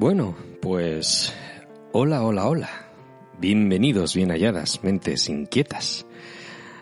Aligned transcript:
Bueno, 0.00 0.34
pues 0.62 1.30
hola, 1.92 2.22
hola, 2.22 2.48
hola. 2.48 2.70
Bienvenidos, 3.38 4.14
bien 4.14 4.30
halladas, 4.30 4.82
mentes 4.82 5.28
inquietas, 5.28 6.06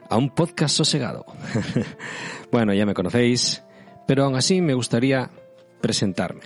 a 0.09 0.17
un 0.17 0.31
podcast 0.31 0.77
sosegado. 0.77 1.27
bueno, 2.53 2.73
ya 2.75 2.87
me 2.87 2.95
conocéis, 2.95 3.65
pero 4.07 4.23
aún 4.23 4.37
así 4.37 4.61
me 4.61 4.75
gustaría 4.75 5.31
presentarme. 5.81 6.43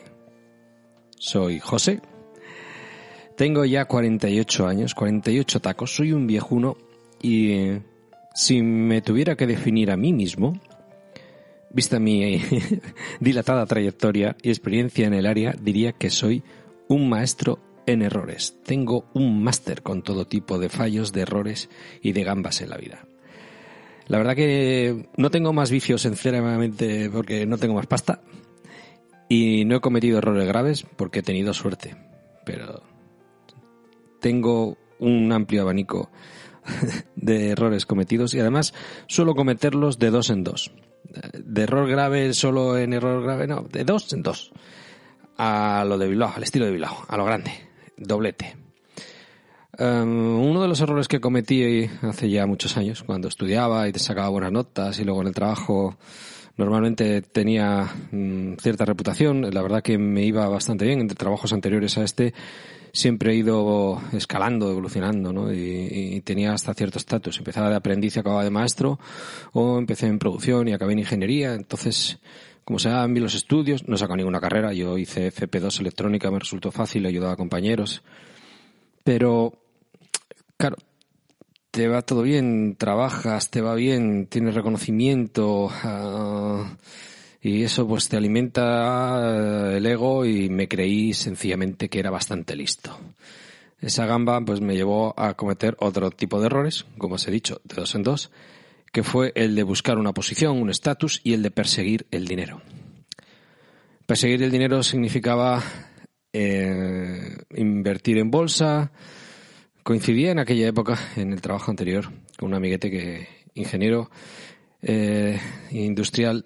Soy 1.18 1.58
José, 1.58 2.00
tengo 3.36 3.66
ya 3.66 3.84
48 3.84 4.66
años, 4.66 4.94
48 4.94 5.60
tacos, 5.60 5.94
soy 5.94 6.14
un 6.14 6.26
viejuno 6.26 6.78
y 7.20 7.72
si 8.34 8.62
me 8.62 9.02
tuviera 9.02 9.36
que 9.36 9.46
definir 9.46 9.90
a 9.90 9.98
mí 9.98 10.14
mismo, 10.14 10.58
vista 11.68 11.98
mi 11.98 12.40
dilatada 13.20 13.66
trayectoria 13.66 14.36
y 14.40 14.48
experiencia 14.48 15.06
en 15.06 15.12
el 15.12 15.26
área, 15.26 15.54
diría 15.60 15.92
que 15.92 16.08
soy 16.08 16.42
un 16.92 17.08
maestro 17.08 17.58
en 17.86 18.02
errores. 18.02 18.58
Tengo 18.64 19.06
un 19.14 19.42
máster 19.42 19.82
con 19.82 20.02
todo 20.02 20.26
tipo 20.26 20.58
de 20.58 20.68
fallos, 20.68 21.12
de 21.12 21.22
errores 21.22 21.68
y 22.02 22.12
de 22.12 22.24
gambas 22.24 22.60
en 22.60 22.70
la 22.70 22.76
vida. 22.76 23.06
La 24.06 24.18
verdad 24.18 24.36
que 24.36 25.08
no 25.16 25.30
tengo 25.30 25.52
más 25.52 25.70
vicios, 25.70 26.02
sinceramente, 26.02 27.08
porque 27.10 27.46
no 27.46 27.58
tengo 27.58 27.74
más 27.74 27.86
pasta. 27.86 28.20
Y 29.28 29.64
no 29.64 29.76
he 29.76 29.80
cometido 29.80 30.18
errores 30.18 30.46
graves 30.46 30.86
porque 30.96 31.20
he 31.20 31.22
tenido 31.22 31.54
suerte. 31.54 31.96
Pero 32.44 32.82
tengo 34.20 34.76
un 34.98 35.32
amplio 35.32 35.62
abanico 35.62 36.10
de 37.16 37.50
errores 37.50 37.86
cometidos 37.86 38.34
y 38.34 38.40
además 38.40 38.74
suelo 39.06 39.34
cometerlos 39.34 39.98
de 39.98 40.10
dos 40.10 40.30
en 40.30 40.44
dos. 40.44 40.72
De 41.32 41.62
error 41.62 41.88
grave 41.88 42.34
solo 42.34 42.78
en 42.78 42.92
error 42.92 43.22
grave, 43.22 43.46
no, 43.46 43.62
de 43.62 43.84
dos 43.84 44.12
en 44.12 44.22
dos 44.22 44.52
a 45.36 45.84
lo 45.86 45.98
de 45.98 46.08
Bilbao, 46.08 46.32
al 46.34 46.42
estilo 46.42 46.66
de 46.66 46.72
Bilbao, 46.72 47.04
a 47.08 47.16
lo 47.16 47.24
grande, 47.24 47.52
doblete. 47.96 48.56
Um, 49.78 50.38
uno 50.50 50.60
de 50.60 50.68
los 50.68 50.80
errores 50.80 51.08
que 51.08 51.20
cometí 51.20 51.88
hace 52.02 52.28
ya 52.28 52.46
muchos 52.46 52.76
años, 52.76 53.02
cuando 53.02 53.28
estudiaba 53.28 53.88
y 53.88 53.92
te 53.92 53.98
sacaba 53.98 54.28
buenas 54.28 54.52
notas 54.52 54.98
y 54.98 55.04
luego 55.04 55.22
en 55.22 55.28
el 55.28 55.34
trabajo 55.34 55.96
normalmente 56.56 57.22
tenía 57.22 57.88
um, 58.12 58.56
cierta 58.56 58.84
reputación, 58.84 59.42
la 59.50 59.62
verdad 59.62 59.82
que 59.82 59.96
me 59.96 60.24
iba 60.24 60.46
bastante 60.48 60.84
bien, 60.84 61.00
entre 61.00 61.16
trabajos 61.16 61.52
anteriores 61.52 61.96
a 61.96 62.04
este 62.04 62.34
siempre 62.92 63.32
he 63.32 63.36
ido 63.36 64.00
escalando, 64.12 64.70
evolucionando, 64.70 65.32
¿no? 65.32 65.52
Y, 65.52 65.88
y 66.16 66.20
tenía 66.20 66.52
hasta 66.52 66.74
cierto 66.74 66.98
estatus. 66.98 67.38
Empezaba 67.38 67.70
de 67.70 67.76
aprendiz 67.76 68.16
y 68.16 68.20
acababa 68.20 68.44
de 68.44 68.50
maestro, 68.50 68.98
o 69.52 69.78
empecé 69.78 70.06
en 70.06 70.18
producción 70.18 70.68
y 70.68 70.72
acabé 70.72 70.92
en 70.92 71.00
ingeniería, 71.00 71.54
entonces 71.54 72.18
como 72.64 72.78
se 72.78 72.88
dan 72.88 73.12
bien 73.12 73.24
los 73.24 73.34
estudios, 73.34 73.88
no 73.88 73.96
saco 73.96 74.16
ninguna 74.16 74.40
carrera. 74.40 74.72
Yo 74.72 74.98
hice 74.98 75.32
FP2 75.32 75.80
electrónica, 75.80 76.30
me 76.30 76.38
resultó 76.38 76.70
fácil, 76.70 77.06
ayudaba 77.06 77.34
a 77.34 77.36
compañeros. 77.36 78.02
Pero, 79.04 79.52
claro, 80.56 80.76
te 81.70 81.88
va 81.88 82.02
todo 82.02 82.22
bien, 82.22 82.76
trabajas, 82.76 83.50
te 83.50 83.60
va 83.60 83.74
bien, 83.74 84.26
tienes 84.26 84.54
reconocimiento. 84.54 85.70
ah, 85.82 86.76
y 87.44 87.64
eso 87.64 87.88
pues 87.88 88.08
te 88.08 88.16
alimenta 88.16 89.76
el 89.76 89.84
ego 89.84 90.24
y 90.24 90.48
me 90.48 90.68
creí 90.68 91.12
sencillamente 91.12 91.88
que 91.88 91.98
era 91.98 92.10
bastante 92.10 92.54
listo. 92.54 92.96
Esa 93.80 94.06
gamba 94.06 94.40
pues 94.40 94.60
me 94.60 94.76
llevó 94.76 95.12
a 95.18 95.34
cometer 95.34 95.76
otro 95.80 96.12
tipo 96.12 96.38
de 96.38 96.46
errores, 96.46 96.86
como 96.98 97.16
os 97.16 97.26
he 97.26 97.32
dicho, 97.32 97.60
de 97.64 97.74
dos 97.74 97.96
en 97.96 98.04
dos, 98.04 98.30
que 98.92 99.02
fue 99.02 99.32
el 99.34 99.56
de 99.56 99.62
buscar 99.62 99.98
una 99.98 100.12
posición, 100.12 100.60
un 100.60 100.70
estatus 100.70 101.20
y 101.24 101.32
el 101.32 101.42
de 101.42 101.50
perseguir 101.50 102.06
el 102.10 102.28
dinero. 102.28 102.60
Perseguir 104.06 104.42
el 104.42 104.50
dinero 104.50 104.82
significaba 104.82 105.62
eh, 106.32 107.36
invertir 107.56 108.18
en 108.18 108.30
bolsa. 108.30 108.92
Coincidía 109.82 110.30
en 110.30 110.38
aquella 110.38 110.68
época, 110.68 110.98
en 111.16 111.32
el 111.32 111.40
trabajo 111.40 111.70
anterior, 111.70 112.12
con 112.38 112.50
un 112.50 112.54
amiguete 112.54 112.90
que, 112.90 113.28
ingeniero 113.54 114.10
eh, 114.82 115.40
industrial, 115.70 116.44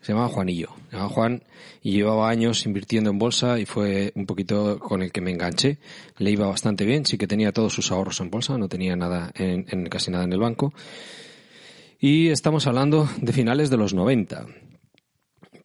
se 0.00 0.12
llamaba 0.12 0.28
Juanillo. 0.28 0.70
Se 0.90 0.96
llamaba 0.96 1.14
Juan 1.14 1.42
y 1.82 1.92
llevaba 1.92 2.28
años 2.28 2.66
invirtiendo 2.66 3.10
en 3.10 3.18
bolsa 3.18 3.58
y 3.58 3.66
fue 3.66 4.12
un 4.16 4.26
poquito 4.26 4.78
con 4.80 5.02
el 5.02 5.12
que 5.12 5.20
me 5.20 5.30
enganché. 5.30 5.78
Le 6.18 6.30
iba 6.32 6.48
bastante 6.48 6.84
bien, 6.84 7.06
sí 7.06 7.16
que 7.18 7.26
tenía 7.26 7.52
todos 7.52 7.72
sus 7.72 7.92
ahorros 7.92 8.20
en 8.20 8.30
bolsa, 8.30 8.58
no 8.58 8.68
tenía 8.68 8.96
nada 8.96 9.30
en, 9.34 9.66
en 9.68 9.86
casi 9.86 10.10
nada 10.10 10.24
en 10.24 10.32
el 10.32 10.40
banco. 10.40 10.72
Y 11.98 12.28
estamos 12.28 12.66
hablando 12.66 13.08
de 13.20 13.32
finales 13.32 13.70
de 13.70 13.76
los 13.76 13.94
90. 13.94 14.46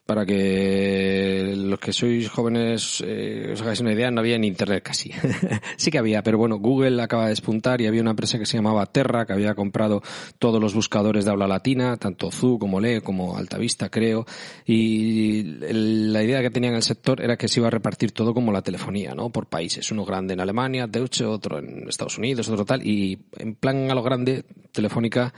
Para 0.05 0.25
que 0.25 1.53
los 1.55 1.79
que 1.79 1.93
sois 1.93 2.27
jóvenes 2.27 3.01
eh, 3.05 3.51
os 3.53 3.61
hagáis 3.61 3.79
una 3.79 3.93
idea, 3.93 4.11
no 4.11 4.19
había 4.19 4.37
ni 4.37 4.47
internet 4.47 4.83
casi. 4.83 5.11
sí 5.77 5.89
que 5.89 5.99
había, 5.99 6.21
pero 6.21 6.37
bueno, 6.37 6.57
Google 6.57 7.01
acaba 7.01 7.25
de 7.25 7.29
despuntar 7.29 7.79
y 7.79 7.87
había 7.87 8.01
una 8.01 8.09
empresa 8.11 8.37
que 8.37 8.45
se 8.45 8.57
llamaba 8.57 8.85
Terra, 8.87 9.25
que 9.25 9.31
había 9.31 9.53
comprado 9.55 10.01
todos 10.37 10.59
los 10.59 10.73
buscadores 10.73 11.23
de 11.23 11.31
habla 11.31 11.47
latina, 11.47 11.95
tanto 11.95 12.29
Zoo 12.29 12.59
como 12.59 12.81
Le, 12.81 12.99
como 13.01 13.37
Altavista, 13.37 13.87
creo. 13.89 14.25
Y 14.65 15.63
el- 15.63 16.11
la 16.11 16.23
idea 16.23 16.41
que 16.41 16.49
tenía 16.49 16.71
en 16.71 16.75
el 16.77 16.83
sector 16.83 17.21
era 17.21 17.37
que 17.37 17.47
se 17.47 17.61
iba 17.61 17.67
a 17.67 17.71
repartir 17.71 18.11
todo 18.11 18.33
como 18.33 18.51
la 18.51 18.63
telefonía, 18.63 19.13
¿no? 19.13 19.29
Por 19.29 19.47
países. 19.47 19.91
Uno 19.91 20.03
grande 20.03 20.33
en 20.33 20.41
Alemania, 20.41 20.87
Deutsche, 20.87 21.23
otro 21.23 21.59
en 21.59 21.87
Estados 21.87 22.17
Unidos, 22.17 22.49
otro 22.49 22.65
tal. 22.65 22.85
Y 22.85 23.17
en 23.37 23.55
plan 23.55 23.89
a 23.89 23.95
lo 23.95 24.03
grande, 24.03 24.43
Telefónica 24.73 25.33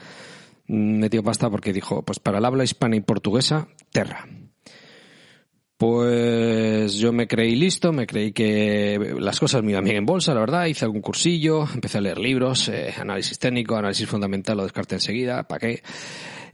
metió 0.68 1.24
pasta 1.24 1.50
porque 1.50 1.74
dijo, 1.74 2.04
pues 2.04 2.20
para 2.20 2.38
el 2.38 2.46
habla 2.46 2.64
hispana 2.64 2.96
y 2.96 3.02
portuguesa, 3.02 3.68
Terra. 3.92 4.28
Pues 5.78 6.94
yo 6.96 7.12
me 7.12 7.28
creí 7.28 7.56
listo, 7.56 7.92
me 7.92 8.08
creí 8.08 8.32
que 8.32 9.16
las 9.20 9.40
cosas 9.40 9.64
me 9.64 9.72
iban 9.72 9.84
bien 9.84 9.98
en 9.98 10.06
bolsa, 10.06 10.34
la 10.34 10.40
verdad, 10.40 10.66
hice 10.68 10.86
algún 10.86 11.02
cursillo, 11.02 11.68
empecé 11.74 11.98
a 11.98 12.02
leer 12.02 12.20
libros, 12.20 12.70
eh, 12.70 12.94
análisis 12.98 13.38
técnico, 13.38 13.76
análisis 13.76 14.08
fundamental, 14.08 14.56
lo 14.56 14.64
descarté 14.64 14.96
enseguida, 14.96 15.44
¿para 15.44 15.60
qué? 15.60 15.84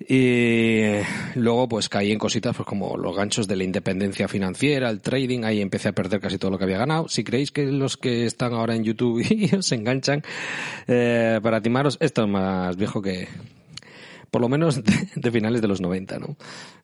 Y 0.08 1.04
luego 1.36 1.68
pues 1.68 1.90
caí 1.90 2.12
en 2.12 2.18
cositas 2.18 2.56
pues 2.56 2.66
como 2.66 2.98
los 2.98 3.16
ganchos 3.16 3.48
de 3.48 3.58
la 3.58 3.66
independencia 3.66 4.28
financiera, 4.28 4.90
el 4.90 5.02
trading, 5.02 5.44
ahí 5.44 5.62
empecé 5.62 5.90
a 5.90 5.94
perder 5.94 6.22
casi 6.22 6.40
todo 6.40 6.50
lo 6.50 6.58
que 6.58 6.64
había 6.64 6.78
ganado. 6.78 7.08
Si 7.10 7.24
creéis 7.24 7.52
que 7.52 7.66
los 7.66 7.98
que 7.98 8.26
están 8.26 8.54
ahora 8.54 8.76
en 8.76 8.84
YouTube 8.84 9.22
y 9.30 9.54
os 9.54 9.72
enganchan, 9.74 10.24
eh, 10.88 11.40
para 11.44 11.62
timaros, 11.62 11.98
esto 12.00 12.24
es 12.24 12.30
más 12.30 12.78
viejo 12.78 13.02
que, 13.02 13.28
por 14.32 14.42
lo 14.42 14.50
menos 14.50 14.82
de, 14.84 15.32
finales 15.32 15.62
de 15.62 15.68
los 15.68 15.82
90, 15.82 16.20
¿no? 16.20 16.38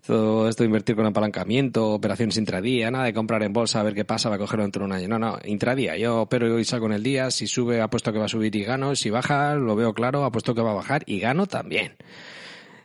Todo 0.06 0.50
esto 0.50 0.64
de 0.64 0.68
invertir 0.68 0.96
con 0.96 1.06
apalancamiento, 1.06 1.92
operaciones 1.92 2.38
intradía, 2.38 2.92
nada 2.92 3.06
de 3.06 3.14
comprar 3.14 3.44
en 3.44 3.54
bolsa 3.54 3.80
a 3.80 3.84
ver 3.84 3.94
qué 3.94 4.06
pasa, 4.06 4.30
va 4.30 4.36
a 4.36 4.40
cogerlo 4.40 4.64
dentro 4.64 4.82
de 4.82 4.86
un 4.86 4.92
año. 4.94 5.08
No, 5.08 5.20
no, 5.20 5.40
intradía. 5.46 5.98
Yo 5.98 6.22
opero 6.22 6.60
y 6.60 6.66
salgo 6.66 6.86
en 6.88 6.94
el 6.94 7.04
día, 7.04 7.32
si 7.32 7.48
sube 7.48 7.82
apuesto 7.82 8.12
que 8.12 8.20
va 8.20 8.26
a 8.26 8.30
subir 8.30 8.56
y 8.56 8.64
gano, 8.64 8.96
si 8.96 9.10
baja 9.10 9.56
lo 9.56 9.76
veo 9.76 9.94
claro, 9.94 10.24
apuesto 10.24 10.54
que 10.54 10.62
va 10.62 10.72
a 10.72 10.76
bajar 10.76 11.04
y 11.06 11.20
gano 11.20 11.48
también. 11.48 11.96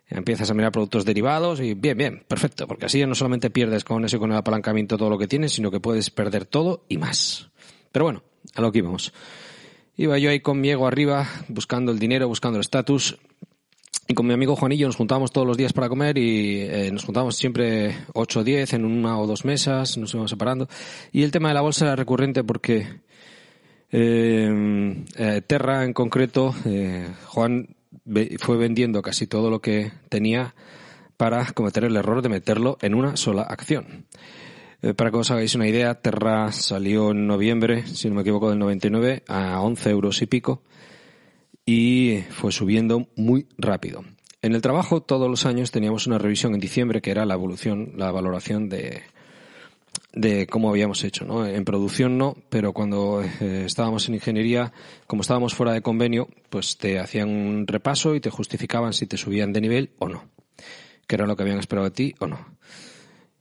Empiezas 0.09 0.51
a 0.51 0.55
mirar 0.55 0.73
productos 0.73 1.05
derivados 1.05 1.61
y 1.61 1.75
bien, 1.75 1.97
bien, 1.97 2.25
perfecto, 2.27 2.67
porque 2.67 2.87
así 2.87 3.05
no 3.07 3.15
solamente 3.15 3.49
pierdes 3.49 3.85
con 3.85 4.05
eso 4.05 4.17
y 4.17 4.19
con 4.19 4.33
el 4.33 4.37
apalancamiento 4.37 4.99
todo 4.99 5.09
lo 5.09 5.19
que 5.19 5.29
tienes, 5.29 5.53
sino 5.53 5.71
que 5.71 5.79
puedes 5.79 6.11
perder 6.11 6.47
todo 6.47 6.85
y 6.89 6.99
más. 6.99 7.51
Pero 7.93 8.07
bueno, 8.07 8.23
a 8.55 8.61
lo 8.61 8.73
que 8.73 8.79
íbamos. 8.79 9.13
Iba 9.97 10.19
yo 10.19 10.31
ahí 10.31 10.41
con 10.41 10.61
mi 10.61 10.71
ego 10.71 10.87
arriba, 10.87 11.29
buscando 11.49 11.93
el 11.93 11.99
dinero, 11.99 12.27
buscando 12.27 12.57
el 12.57 12.63
estatus, 12.63 13.19
y 14.09 14.15
con 14.15 14.27
mi 14.27 14.33
amigo 14.33 14.57
Juanillo 14.57 14.87
nos 14.87 14.97
juntábamos 14.97 15.31
todos 15.31 15.47
los 15.47 15.57
días 15.57 15.73
para 15.73 15.89
comer 15.89 16.19
y 16.19 16.63
eh, 16.63 16.91
nos 16.93 17.05
juntábamos 17.05 17.37
siempre 17.37 17.95
8 18.13 18.41
o 18.41 18.45
10 18.45 18.73
en 18.75 18.85
una 18.85 19.19
o 19.19 19.27
dos 19.27 19.45
mesas, 19.45 19.97
nos 19.99 20.13
íbamos 20.13 20.31
separando. 20.31 20.69
Y 21.13 21.23
el 21.23 21.31
tema 21.31 21.49
de 21.49 21.55
la 21.55 21.61
bolsa 21.61 21.85
era 21.85 21.97
recurrente 21.97 22.43
porque 22.43 23.01
eh, 23.93 25.05
eh, 25.17 25.43
Terra 25.47 25.85
en 25.85 25.93
concreto, 25.93 26.55
Juan 27.27 27.77
fue 28.39 28.57
vendiendo 28.57 29.03
casi 29.03 29.27
todo 29.27 29.49
lo 29.49 29.61
que 29.61 29.93
tenía 30.09 30.55
para 31.17 31.45
cometer 31.53 31.85
el 31.85 31.97
error 31.97 32.23
de 32.23 32.31
meterlo 32.31 32.79
en 32.83 32.95
una 32.95 33.17
sola 33.17 33.43
acción. 33.43 34.07
Para 34.97 35.11
que 35.11 35.17
os 35.19 35.31
hagáis 35.31 35.55
una 35.55 35.69
idea, 35.69 36.01
Terra 36.01 36.51
salió 36.53 37.11
en 37.11 37.27
noviembre, 37.27 37.87
si 37.87 38.09
no 38.09 38.15
me 38.15 38.23
equivoco, 38.23 38.49
del 38.49 38.59
99 38.59 39.25
a 39.29 39.61
11 39.61 39.91
euros 39.91 40.23
y 40.23 40.27
pico 40.27 40.63
y 41.73 42.25
fue 42.31 42.51
subiendo 42.51 43.07
muy 43.15 43.47
rápido. 43.57 44.03
En 44.43 44.57
el 44.57 44.61
trabajo 44.61 45.03
todos 45.03 45.31
los 45.31 45.47
años 45.47 45.71
teníamos 45.71 46.09
una 46.09 46.19
revisión 46.19 46.53
en 46.55 46.61
diciembre 46.61 47.01
que 47.01 47.13
era 47.13 47.25
la 47.27 47.35
evolución, 47.35 47.93
la 47.97 48.11
valoración 48.11 48.69
de, 48.69 49.03
de 50.13 50.49
cómo 50.49 50.69
habíamos 50.69 51.05
hecho, 51.05 51.25
¿no? 51.25 51.47
En 51.47 51.65
producción 51.65 52.19
no, 52.19 52.37
pero 52.49 52.73
cuando 52.73 53.23
eh, 53.23 53.63
estábamos 53.67 54.09
en 54.09 54.15
ingeniería, 54.17 54.73
como 55.07 55.23
estábamos 55.23 55.55
fuera 55.55 55.73
de 55.73 55.81
convenio, 55.81 56.29
pues 56.49 56.77
te 56.77 56.99
hacían 56.99 57.29
un 57.29 57.69
repaso 57.69 58.17
y 58.17 58.21
te 58.21 58.31
justificaban 58.31 58.93
si 58.93 59.07
te 59.07 59.17
subían 59.17 59.53
de 59.53 59.61
nivel 59.61 59.91
o 60.01 60.09
no, 60.09 60.25
que 61.07 61.15
era 61.15 61.27
lo 61.27 61.37
que 61.37 61.45
habían 61.45 61.61
esperado 61.61 61.85
de 61.85 61.95
ti 61.95 62.15
o 62.19 62.27
no. 62.27 62.57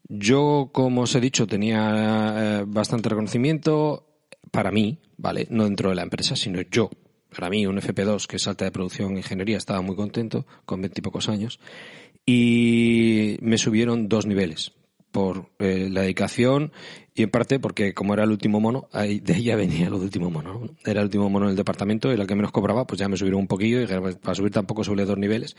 Yo, 0.08 0.70
como 0.72 1.02
os 1.02 1.16
he 1.16 1.20
dicho, 1.20 1.48
tenía 1.48 2.60
eh, 2.60 2.64
bastante 2.68 3.10
reconocimiento 3.10 4.06
para 4.52 4.70
mí, 4.70 5.00
¿vale? 5.18 5.48
No 5.50 5.64
dentro 5.64 5.90
de 5.90 5.96
la 5.96 6.04
empresa, 6.04 6.36
sino 6.36 6.62
yo. 6.62 6.92
Para 7.36 7.50
mí, 7.50 7.66
un 7.66 7.78
FP2 7.78 8.26
que 8.28 8.40
salta 8.40 8.66
de 8.66 8.72
producción 8.72 9.12
en 9.12 9.18
ingeniería, 9.18 9.58
estaba 9.58 9.82
muy 9.82 9.96
contento, 9.96 10.46
con 10.66 10.82
veintipocos 10.82 11.30
años, 11.30 11.60
y 12.26 13.38
me 13.42 13.58
subieron 13.58 14.08
dos 14.08 14.26
niveles 14.26 14.74
por 15.12 15.50
eh, 15.60 15.90
la 15.90 16.02
dedicación 16.02 16.72
y 17.16 17.24
en 17.24 17.32
parte 17.32 17.60
porque 17.60 17.94
como 17.94 18.14
era 18.14 18.24
el 18.24 18.30
último 18.30 18.60
mono, 18.60 18.88
ahí 18.94 19.20
de 19.20 19.38
ella 19.38 19.56
venía 19.56 19.88
el 19.88 19.94
último 19.94 20.30
mono. 20.30 20.70
Era 20.86 21.02
el 21.02 21.08
último 21.08 21.30
mono 21.30 21.48
del 21.48 21.56
departamento 21.56 22.12
y 22.12 22.16
el 22.16 22.28
que 22.28 22.36
menos 22.36 22.52
cobraba, 22.52 22.86
pues 22.86 23.00
ya 23.00 23.10
me 23.10 23.18
subieron 23.18 23.42
un 23.42 23.48
poquillo 23.48 23.82
y 23.82 23.88
para 23.88 24.36
subir 24.36 24.52
tampoco 24.52 24.84
sobre 24.84 25.06
dos 25.06 25.18
niveles. 25.18 25.56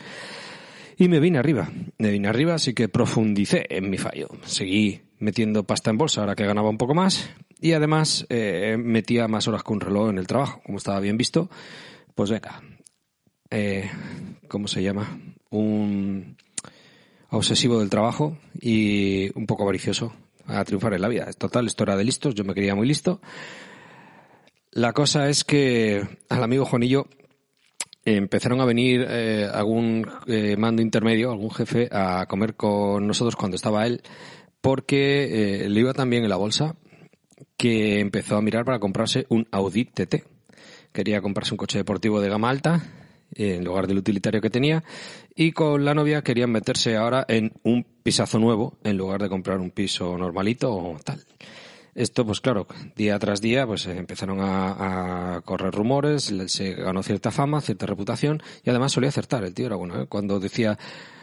Y 1.01 1.09
me 1.09 1.19
vine 1.19 1.39
arriba, 1.39 1.67
me 1.97 2.11
vine 2.11 2.29
arriba, 2.29 2.53
así 2.53 2.75
que 2.75 2.91
profundicé 2.91 3.65
en 3.71 3.89
mi 3.89 3.97
fallo. 3.97 4.29
Seguí 4.45 5.01
metiendo 5.19 5.65
pasta 5.65 5.89
en 5.89 5.97
bolsa 5.97 6.21
ahora 6.21 6.35
que 6.35 6.45
ganaba 6.45 6.69
un 6.69 6.77
poco 6.77 6.95
más 6.95 7.31
y 7.59 7.73
además 7.73 8.27
eh, 8.29 8.77
metía 8.79 9.27
más 9.27 9.49
horas 9.49 9.63
con 9.63 9.77
un 9.77 9.81
reloj 9.81 10.11
en 10.11 10.19
el 10.19 10.27
trabajo, 10.27 10.61
como 10.63 10.77
estaba 10.77 11.01
bien 11.01 11.17
visto. 11.17 11.49
Pues 12.15 12.29
venga, 12.29 12.61
eh, 13.49 13.91
¿cómo 14.47 14.69
se 14.69 14.83
llama? 14.83 15.19
Un 15.49 16.37
obsesivo 17.31 17.81
del 17.81 17.89
trabajo 17.89 18.37
y 18.61 19.31
un 19.39 19.47
poco 19.47 19.63
avaricioso 19.63 20.13
a 20.45 20.63
triunfar 20.67 20.93
en 20.93 21.01
la 21.01 21.09
vida. 21.09 21.33
Total, 21.33 21.67
esto 21.67 21.85
era 21.85 21.97
de 21.97 22.05
listos, 22.05 22.35
yo 22.35 22.45
me 22.45 22.53
quería 22.53 22.75
muy 22.75 22.87
listo. 22.87 23.23
La 24.71 24.93
cosa 24.93 25.31
es 25.31 25.45
que 25.45 26.07
al 26.29 26.43
amigo 26.43 26.67
Juanillo 26.67 27.07
empezaron 28.17 28.61
a 28.61 28.65
venir 28.65 29.07
eh, 29.09 29.49
algún 29.53 30.07
eh, 30.27 30.57
mando 30.57 30.83
intermedio, 30.83 31.31
algún 31.31 31.51
jefe, 31.51 31.89
a 31.93 32.27
comer 32.27 32.55
con 32.55 33.07
nosotros 33.07 33.37
cuando 33.37 33.57
estaba 33.57 33.87
él, 33.87 34.03
porque 34.61 35.65
eh, 35.65 35.69
le 35.69 35.81
iba 35.81 35.93
tan 35.93 36.11
bien 36.11 36.25
en 36.25 36.31
la 36.31 36.37
bolsa 36.37 36.77
que 37.57 38.01
empezó 38.01 38.37
a 38.37 38.43
mirar 38.43 38.65
para 38.65 38.79
comprarse 38.79 39.27
un 39.29 39.47
Audi 39.51 39.85
TT. 39.85 40.25
Quería 40.93 41.21
comprarse 41.21 41.55
un 41.55 41.59
coche 41.59 41.79
deportivo 41.79 42.21
de 42.21 42.29
gama 42.29 42.51
alta 42.51 42.83
en 43.35 43.65
lugar 43.65 43.87
del 43.87 43.99
utilitario 43.99 44.41
que 44.41 44.51
tenía 44.51 44.83
y 45.35 45.53
con 45.53 45.85
la 45.85 45.95
novia 45.95 46.23
querían 46.23 46.51
meterse 46.51 46.97
ahora 46.97 47.25
en 47.29 47.53
un 47.63 47.87
pisazo 48.03 48.39
nuevo 48.39 48.79
en 48.83 48.97
lugar 48.97 49.23
de 49.23 49.29
comprar 49.29 49.59
un 49.59 49.71
piso 49.71 50.19
normalito 50.19 50.75
o 50.75 50.99
tal. 51.05 51.21
Esto, 51.95 52.25
pues 52.25 52.41
claro, 52.41 52.67
día 52.97 53.19
tras 53.19 53.41
día, 53.41 53.67
pues 53.67 53.87
empezaron 53.87 54.39
a, 54.41 55.43
correr 55.45 55.75
rumores, 55.75 56.33
se 56.47 56.75
ganó 56.75 57.03
cierta 57.03 57.31
fama, 57.31 57.61
cierta 57.61 57.87
reputación 57.87 58.43
y 58.65 58.71
además 58.71 58.93
solía 58.93 59.09
acertar. 59.09 59.45
El 59.45 59.55
tío 59.55 59.67
era 59.67 59.77
bueno, 59.77 60.03
¿eh? 60.03 60.07
cuando 60.09 60.41
decía 60.41 60.79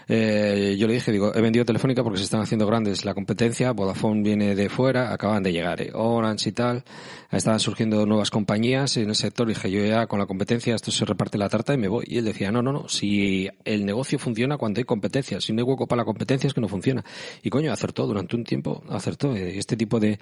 eh, 0.09 0.75
yo 0.80 0.88
le 0.88 0.94
dije, 0.94 1.12
digo, 1.12 1.33
he 1.36 1.42
vendido 1.42 1.65
Telefónica 1.65 2.04
porque 2.04 2.18
se 2.18 2.24
están 2.24 2.42
haciendo 2.42 2.65
grandes 2.65 3.04
la 3.04 3.13
competencia, 3.13 3.71
Vodafone 3.71 4.21
viene 4.21 4.56
de 4.56 4.69
fuera, 4.69 5.12
acaban 5.12 5.44
de 5.44 5.51
llegar, 5.51 5.81
eh, 5.81 5.92
Orange 5.94 6.50
y 6.50 6.51
tal, 6.54 6.86
estaban 7.30 7.59
surgiendo 7.59 8.06
nuevas 8.06 8.31
compañías 8.31 8.95
en 8.98 9.09
el 9.09 9.15
sector, 9.15 9.48
dije, 9.48 9.69
yo 9.69 9.86
ya 9.86 10.07
con 10.07 10.19
la 10.19 10.25
competencia 10.25 10.75
esto 10.75 10.92
se 10.92 11.04
reparte 11.04 11.38
la 11.38 11.50
tarta 11.50 11.74
y 11.74 11.77
me 11.77 11.89
voy. 11.89 12.06
Y 12.07 12.19
él 12.19 12.25
decía, 12.25 12.51
no, 12.51 12.62
no, 12.62 12.71
no, 12.71 12.88
si 12.88 13.50
el 13.65 13.86
negocio 13.86 14.18
funciona 14.18 14.57
cuando 14.57 14.80
hay 14.80 14.86
competencia, 14.86 15.42
si 15.42 15.51
no 15.51 15.59
hay 15.59 15.63
hueco 15.63 15.88
para 15.88 16.01
la 16.01 16.06
competencia 16.06 16.48
es 16.48 16.54
que 16.54 16.62
no 16.62 16.69
funciona. 16.69 17.04
Y 17.44 17.50
coño, 17.50 17.74
acertó 17.74 18.07
durante 18.07 18.36
un 18.36 18.45
tiempo, 18.45 18.83
acertó. 18.89 19.36
Eh, 19.36 19.57
este 19.57 19.75
tipo 19.75 20.00
de, 20.00 20.19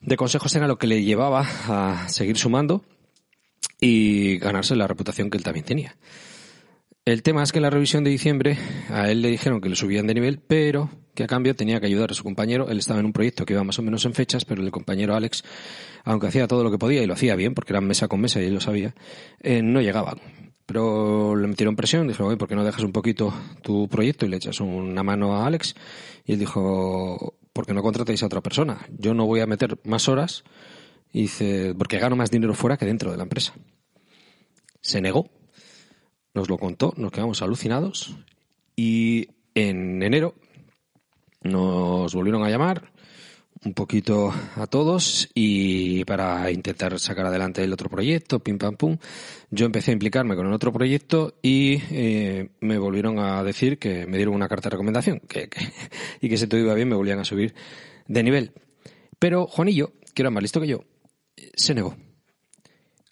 de 0.00 0.16
consejos 0.16 0.54
era 0.56 0.66
lo 0.66 0.78
que 0.78 0.88
le 0.88 1.04
llevaba 1.04 1.46
a 1.68 2.08
seguir 2.08 2.36
sumando 2.36 2.84
y 3.80 4.38
ganarse 4.38 4.74
la 4.74 4.86
reputación 4.86 5.30
que 5.30 5.38
él 5.38 5.44
también 5.44 5.64
tenía. 5.64 5.96
El 7.06 7.22
tema 7.22 7.44
es 7.44 7.52
que 7.52 7.58
en 7.58 7.62
la 7.62 7.70
revisión 7.70 8.02
de 8.02 8.10
diciembre 8.10 8.58
a 8.90 9.08
él 9.08 9.22
le 9.22 9.28
dijeron 9.28 9.60
que 9.60 9.68
le 9.68 9.76
subían 9.76 10.08
de 10.08 10.14
nivel, 10.14 10.40
pero 10.40 10.90
que 11.14 11.22
a 11.22 11.28
cambio 11.28 11.54
tenía 11.54 11.78
que 11.78 11.86
ayudar 11.86 12.10
a 12.10 12.14
su 12.14 12.24
compañero. 12.24 12.68
Él 12.68 12.78
estaba 12.78 12.98
en 12.98 13.06
un 13.06 13.12
proyecto 13.12 13.46
que 13.46 13.52
iba 13.52 13.62
más 13.62 13.78
o 13.78 13.82
menos 13.82 14.04
en 14.06 14.12
fechas, 14.12 14.44
pero 14.44 14.60
el 14.60 14.72
compañero 14.72 15.14
Alex, 15.14 15.44
aunque 16.02 16.26
hacía 16.26 16.48
todo 16.48 16.64
lo 16.64 16.70
que 16.72 16.78
podía 16.78 17.04
y 17.04 17.06
lo 17.06 17.12
hacía 17.12 17.36
bien, 17.36 17.54
porque 17.54 17.74
eran 17.74 17.86
mesa 17.86 18.08
con 18.08 18.20
mesa 18.20 18.42
y 18.42 18.46
él 18.46 18.54
lo 18.54 18.60
sabía, 18.60 18.92
eh, 19.38 19.62
no 19.62 19.80
llegaban. 19.80 20.18
Pero 20.66 21.36
le 21.36 21.46
metieron 21.46 21.76
presión, 21.76 22.08
dijeron, 22.08 22.26
oye, 22.26 22.38
¿por 22.38 22.48
qué 22.48 22.56
no 22.56 22.64
dejas 22.64 22.82
un 22.82 22.90
poquito 22.90 23.32
tu 23.62 23.86
proyecto 23.86 24.26
y 24.26 24.28
le 24.28 24.38
echas 24.38 24.58
una 24.58 25.04
mano 25.04 25.36
a 25.36 25.46
Alex? 25.46 25.76
Y 26.24 26.32
él 26.32 26.40
dijo, 26.40 27.38
¿por 27.52 27.66
qué 27.66 27.72
no 27.72 27.82
contratáis 27.82 28.24
a 28.24 28.26
otra 28.26 28.40
persona? 28.40 28.84
Yo 28.98 29.14
no 29.14 29.26
voy 29.26 29.38
a 29.38 29.46
meter 29.46 29.78
más 29.84 30.08
horas, 30.08 30.42
dice, 31.12 31.72
porque 31.78 32.00
gano 32.00 32.16
más 32.16 32.32
dinero 32.32 32.52
fuera 32.54 32.76
que 32.76 32.84
dentro 32.84 33.12
de 33.12 33.16
la 33.16 33.22
empresa. 33.22 33.54
Se 34.80 35.00
negó 35.00 35.30
nos 36.36 36.50
lo 36.50 36.58
contó, 36.58 36.92
nos 36.98 37.10
quedamos 37.10 37.40
alucinados 37.40 38.14
y 38.76 39.28
en 39.54 40.02
enero 40.02 40.34
nos 41.42 42.14
volvieron 42.14 42.44
a 42.44 42.50
llamar 42.50 42.92
un 43.64 43.72
poquito 43.72 44.32
a 44.56 44.66
todos 44.66 45.30
y 45.34 46.04
para 46.04 46.50
intentar 46.50 46.98
sacar 47.00 47.24
adelante 47.24 47.64
el 47.64 47.72
otro 47.72 47.88
proyecto, 47.88 48.38
pim 48.38 48.58
pam 48.58 48.76
pum, 48.76 48.98
yo 49.50 49.64
empecé 49.64 49.92
a 49.92 49.94
implicarme 49.94 50.36
con 50.36 50.46
el 50.46 50.52
otro 50.52 50.74
proyecto 50.74 51.38
y 51.40 51.80
eh, 51.90 52.50
me 52.60 52.76
volvieron 52.76 53.18
a 53.18 53.42
decir 53.42 53.78
que 53.78 54.06
me 54.06 54.18
dieron 54.18 54.34
una 54.34 54.46
carta 54.46 54.68
de 54.68 54.74
recomendación 54.74 55.20
que, 55.20 55.48
y 56.20 56.28
que 56.28 56.36
si 56.36 56.46
todo 56.46 56.60
iba 56.60 56.74
bien 56.74 56.90
me 56.90 56.96
volvían 56.96 57.18
a 57.18 57.24
subir 57.24 57.54
de 58.06 58.22
nivel. 58.22 58.52
Pero 59.18 59.46
Juanillo, 59.46 59.94
que 60.12 60.20
era 60.20 60.30
más 60.30 60.42
listo 60.42 60.60
que 60.60 60.68
yo, 60.68 60.84
se 61.54 61.74
negó. 61.74 61.96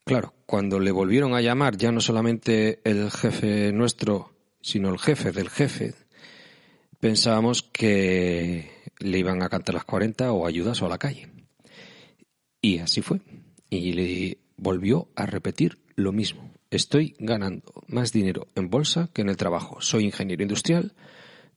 Claro, 0.04 0.33
cuando 0.54 0.78
le 0.78 0.92
volvieron 0.92 1.34
a 1.34 1.40
llamar 1.40 1.76
ya 1.76 1.90
no 1.90 2.00
solamente 2.00 2.78
el 2.84 3.10
jefe 3.10 3.72
nuestro, 3.72 4.30
sino 4.60 4.88
el 4.88 5.00
jefe 5.00 5.32
del 5.32 5.50
jefe, 5.50 5.94
pensábamos 7.00 7.64
que 7.64 8.70
le 9.00 9.18
iban 9.18 9.42
a 9.42 9.48
cantar 9.48 9.74
las 9.74 9.84
40 9.84 10.30
o 10.30 10.46
ayudas 10.46 10.80
o 10.80 10.86
a 10.86 10.90
la 10.90 10.98
calle. 10.98 11.28
Y 12.60 12.78
así 12.78 13.02
fue. 13.02 13.20
Y 13.68 13.94
le 13.94 14.38
volvió 14.56 15.08
a 15.16 15.26
repetir 15.26 15.78
lo 15.96 16.12
mismo. 16.12 16.52
Estoy 16.70 17.16
ganando 17.18 17.72
más 17.88 18.12
dinero 18.12 18.46
en 18.54 18.70
bolsa 18.70 19.10
que 19.12 19.22
en 19.22 19.30
el 19.30 19.36
trabajo. 19.36 19.80
Soy 19.80 20.04
ingeniero 20.04 20.44
industrial. 20.44 20.92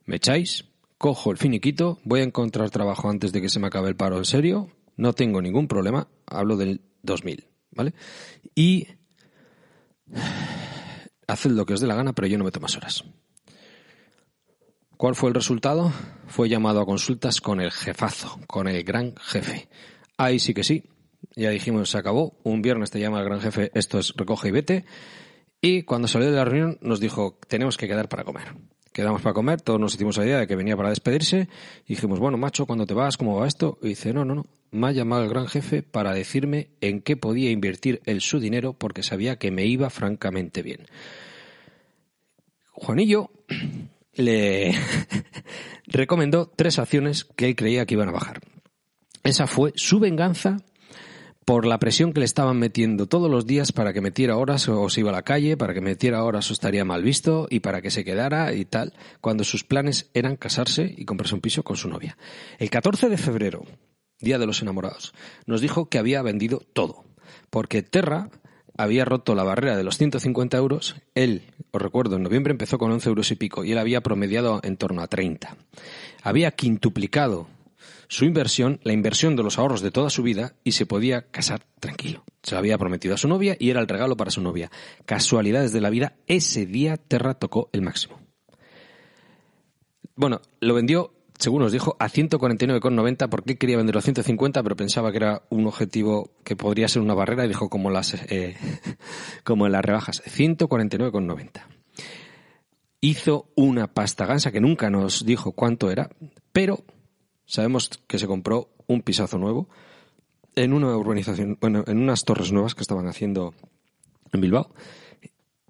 ¿Me 0.05 0.15
echáis? 0.15 0.65
Cojo 0.97 1.29
el 1.29 1.37
finiquito. 1.37 1.99
Voy 2.03 2.21
a 2.21 2.23
encontrar 2.23 2.71
trabajo 2.71 3.11
antes 3.11 3.31
de 3.31 3.43
que 3.43 3.49
se 3.49 3.59
me 3.59 3.67
acabe 3.67 3.89
el 3.89 3.95
paro 3.95 4.17
en 4.17 4.25
serio. 4.25 4.71
No 4.95 5.13
tengo 5.13 5.39
ningún 5.39 5.67
problema. 5.67 6.07
Hablo 6.25 6.57
del 6.57 6.81
2000. 7.03 7.56
¿Vale? 7.77 7.93
Y 8.55 8.87
haced 11.27 11.51
lo 11.51 11.65
que 11.65 11.73
os 11.73 11.79
dé 11.79 11.87
la 11.87 11.95
gana, 11.95 12.13
pero 12.13 12.27
yo 12.27 12.37
no 12.37 12.43
meto 12.43 12.59
más 12.59 12.75
horas. 12.75 13.03
¿Cuál 14.97 15.15
fue 15.15 15.29
el 15.29 15.35
resultado? 15.35 15.93
Fue 16.27 16.49
llamado 16.49 16.81
a 16.81 16.85
consultas 16.85 17.39
con 17.39 17.61
el 17.61 17.71
jefazo, 17.71 18.39
con 18.47 18.67
el 18.67 18.83
gran 18.83 19.15
jefe. 19.17 19.69
Ahí 20.17 20.39
sí 20.39 20.53
que 20.53 20.63
sí. 20.63 20.83
Ya 21.35 21.51
dijimos, 21.51 21.91
se 21.91 21.97
acabó. 21.99 22.39
Un 22.43 22.63
viernes 22.63 22.89
te 22.89 22.99
llama 22.99 23.19
el 23.19 23.25
gran 23.25 23.39
jefe, 23.39 23.71
esto 23.75 23.99
es 23.99 24.13
recoge 24.15 24.47
y 24.47 24.51
vete. 24.51 24.85
Y 25.61 25.83
cuando 25.83 26.07
salió 26.07 26.31
de 26.31 26.35
la 26.35 26.45
reunión 26.45 26.79
nos 26.81 26.99
dijo, 26.99 27.39
tenemos 27.47 27.77
que 27.77 27.87
quedar 27.87 28.09
para 28.09 28.23
comer. 28.23 28.55
Quedamos 28.97 29.21
para 29.21 29.35
comer, 29.35 29.61
todos 29.61 29.79
nos 29.79 29.93
hicimos 29.93 30.17
la 30.17 30.25
idea 30.25 30.39
de 30.39 30.47
que 30.47 30.55
venía 30.55 30.75
para 30.75 30.89
despedirse. 30.89 31.47
Y 31.85 31.93
dijimos, 31.93 32.17
bueno, 32.17 32.39
macho, 32.39 32.65
¿cuándo 32.65 32.87
te 32.87 32.95
vas? 32.95 33.15
¿Cómo 33.15 33.39
va 33.39 33.45
esto? 33.45 33.77
Y 33.83 33.89
dice, 33.89 34.11
no, 34.11 34.25
no, 34.25 34.33
no 34.33 34.45
me 34.71 34.87
ha 34.87 34.91
llamado 34.91 35.21
el 35.21 35.29
gran 35.29 35.45
jefe 35.45 35.83
para 35.83 36.15
decirme 36.15 36.69
en 36.81 37.01
qué 37.03 37.15
podía 37.15 37.51
invertir 37.51 38.01
él 38.05 38.21
su 38.21 38.39
dinero 38.39 38.73
porque 38.73 39.03
sabía 39.03 39.37
que 39.37 39.51
me 39.51 39.67
iba 39.67 39.91
francamente 39.91 40.63
bien. 40.63 40.87
Juanillo 42.71 43.29
le 44.13 44.73
recomendó 45.85 46.51
tres 46.55 46.79
acciones 46.79 47.23
que 47.23 47.45
él 47.45 47.55
creía 47.55 47.85
que 47.85 47.93
iban 47.93 48.09
a 48.09 48.13
bajar. 48.13 48.41
Esa 49.23 49.45
fue 49.45 49.73
su 49.75 49.99
venganza 49.99 50.57
por 51.47 51.65
la 51.65 51.79
presión 51.79 52.11
que 52.11 52.19
le 52.19 52.25
estaban 52.25 52.59
metiendo 52.59 53.07
todos 53.07 53.31
los 53.31 53.45
días 53.45 53.71
para 53.71 53.93
que 53.93 54.01
metiera 54.01 54.35
horas 54.35 54.67
o 54.67 54.89
se 54.89 54.99
iba 54.99 55.11
a 55.11 55.13
la 55.13 55.21
calle, 55.21 55.55
para 55.55 55.73
que 55.73 55.79
metiera 55.79 56.25
horas 56.25 56.49
o 56.49 56.53
estaría 56.53 56.83
mal 56.83 57.03
visto 57.03 57.47
y 57.49 57.61
para 57.61 57.81
que 57.81 57.89
se 57.89 58.03
quedara 58.03 58.53
y 58.53 58.65
tal, 58.65 58.91
cuando 59.21 59.45
sus 59.45 59.63
planes 59.63 60.09
eran 60.13 60.35
casarse 60.35 60.93
y 60.97 61.05
comprarse 61.05 61.35
un 61.35 61.39
piso 61.39 61.63
con 61.63 61.77
su 61.77 61.87
novia. 61.87 62.17
El 62.59 62.69
14 62.69 63.07
de 63.07 63.17
febrero 63.17 63.63
Día 64.19 64.39
de 64.39 64.45
los 64.45 64.61
Enamorados, 64.61 65.13
nos 65.45 65.61
dijo 65.61 65.87
que 65.87 65.99
había 65.99 66.21
vendido 66.21 66.59
todo, 66.73 67.05
porque 67.49 67.81
Terra 67.81 68.29
había 68.77 69.05
roto 69.05 69.33
la 69.33 69.43
barrera 69.43 69.77
de 69.77 69.85
los 69.85 69.97
150 69.97 70.57
euros. 70.57 70.97
Él, 71.15 71.43
os 71.71 71.81
recuerdo, 71.81 72.17
en 72.17 72.23
noviembre 72.23 72.51
empezó 72.51 72.77
con 72.77 72.91
11 72.91 73.07
euros 73.07 73.31
y 73.31 73.35
pico 73.35 73.63
y 73.63 73.71
él 73.71 73.77
había 73.77 74.01
promediado 74.01 74.59
en 74.63 74.75
torno 74.75 75.01
a 75.01 75.07
30. 75.07 75.55
Había 76.23 76.51
quintuplicado 76.51 77.47
su 78.07 78.25
inversión, 78.25 78.79
la 78.83 78.93
inversión 78.93 79.35
de 79.35 79.43
los 79.43 79.57
ahorros 79.57 79.81
de 79.81 79.91
toda 79.91 80.09
su 80.09 80.23
vida 80.23 80.55
y 80.63 80.73
se 80.73 80.85
podía 80.85 81.23
casar 81.29 81.65
tranquilo. 81.79 82.23
Se 82.43 82.51
lo 82.53 82.59
había 82.59 82.77
prometido 82.77 83.15
a 83.15 83.17
su 83.17 83.27
novia 83.27 83.55
y 83.59 83.69
era 83.69 83.79
el 83.79 83.87
regalo 83.87 84.15
para 84.17 84.31
su 84.31 84.41
novia. 84.41 84.71
Casualidades 85.05 85.73
de 85.73 85.81
la 85.81 85.89
vida, 85.89 86.15
ese 86.27 86.65
día 86.65 86.97
Terra 86.97 87.33
tocó 87.33 87.69
el 87.73 87.81
máximo. 87.81 88.19
Bueno, 90.15 90.41
lo 90.59 90.73
vendió 90.73 91.13
según 91.37 91.61
nos 91.61 91.71
dijo, 91.71 91.95
a 91.99 92.09
149,90 92.09 93.29
porque 93.29 93.57
quería 93.57 93.77
venderlo 93.77 93.99
a 93.99 94.01
150, 94.01 94.63
pero 94.63 94.75
pensaba 94.75 95.11
que 95.11 95.17
era 95.17 95.43
un 95.49 95.67
objetivo 95.67 96.31
que 96.43 96.55
podría 96.55 96.87
ser 96.87 97.01
una 97.01 97.13
barrera 97.13 97.45
y 97.45 97.47
dijo 97.47 97.69
como, 97.69 97.91
las, 97.91 98.15
eh, 98.29 98.57
como 99.43 99.67
en 99.67 99.73
las 99.73 99.85
rebajas, 99.85 100.23
149,90. 100.25 101.61
Hizo 103.01 103.51
una 103.55 103.87
pasta 103.93 104.25
gansa 104.25 104.51
que 104.51 104.59
nunca 104.59 104.89
nos 104.89 105.25
dijo 105.25 105.51
cuánto 105.51 105.91
era, 105.91 106.09
pero 106.51 106.83
sabemos 107.47 107.89
que 108.05 108.19
se 108.19 108.27
compró 108.27 108.69
un 108.85 109.01
pisazo 109.01 109.39
nuevo 109.39 109.67
en 110.55 110.73
una 110.73 110.95
urbanización, 110.95 111.57
bueno, 111.59 111.83
en 111.87 111.97
unas 111.97 112.23
torres 112.23 112.51
nuevas 112.51 112.75
que 112.75 112.81
estaban 112.81 113.07
haciendo 113.07 113.53
en 114.31 114.41
Bilbao. 114.41 114.73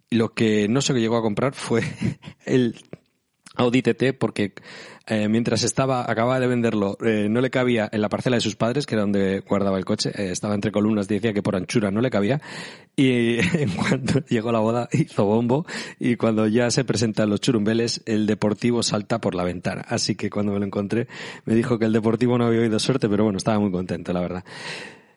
Lo 0.10 0.34
que 0.34 0.68
no 0.68 0.82
se 0.82 0.94
llegó 0.94 1.18
a 1.18 1.22
comprar 1.22 1.54
fue 1.54 1.84
el 2.46 2.76
Audi 3.58 3.82
TT 3.82 4.14
porque 4.18 4.54
eh, 5.10 5.30
mientras 5.30 5.64
estaba, 5.64 6.10
acababa 6.10 6.40
de 6.40 6.48
venderlo, 6.48 6.98
eh, 7.02 7.28
no 7.30 7.40
le 7.40 7.50
cabía 7.50 7.90
en 7.92 8.02
la 8.02 8.10
parcela 8.10 8.36
de 8.36 8.42
sus 8.42 8.58
padres, 8.58 8.86
que 8.86 8.96
era 8.96 9.04
donde 9.04 9.40
guardaba 9.40 9.78
el 9.78 9.86
coche, 9.86 10.12
eh, 10.16 10.32
estaba 10.32 10.54
entre 10.54 10.72
columnas, 10.72 11.08
decía 11.08 11.34
que 11.34 11.42
por 11.42 11.56
anchura 11.56 11.90
no 11.92 12.02
le 12.02 12.10
cabía, 12.10 12.42
y 12.96 13.38
en 13.58 13.70
cuanto 13.70 14.20
llegó 14.28 14.52
la 14.52 14.60
boda 14.60 14.90
hizo 14.92 15.24
bombo, 15.24 15.66
y 15.98 16.18
cuando 16.18 16.46
ya 16.48 16.70
se 16.72 16.84
presentan 16.84 17.30
los 17.30 17.40
churumbeles, 17.40 18.04
el 18.06 18.26
deportivo 18.26 18.84
salta 18.84 19.20
por 19.20 19.34
la 19.34 19.46
ventana. 19.46 19.86
Así 19.88 20.16
que 20.16 20.30
cuando 20.30 20.52
me 20.52 20.60
lo 20.60 20.66
encontré, 20.66 21.08
me 21.46 21.56
dijo 21.56 21.80
que 21.80 21.86
el 21.86 21.94
deportivo 21.94 22.38
no 22.38 22.46
había 22.46 22.60
oído 22.60 22.78
suerte, 22.78 23.08
pero 23.08 23.24
bueno, 23.24 23.38
estaba 23.38 23.60
muy 23.60 23.72
contento, 23.72 24.12
la 24.12 24.20
verdad. 24.20 24.44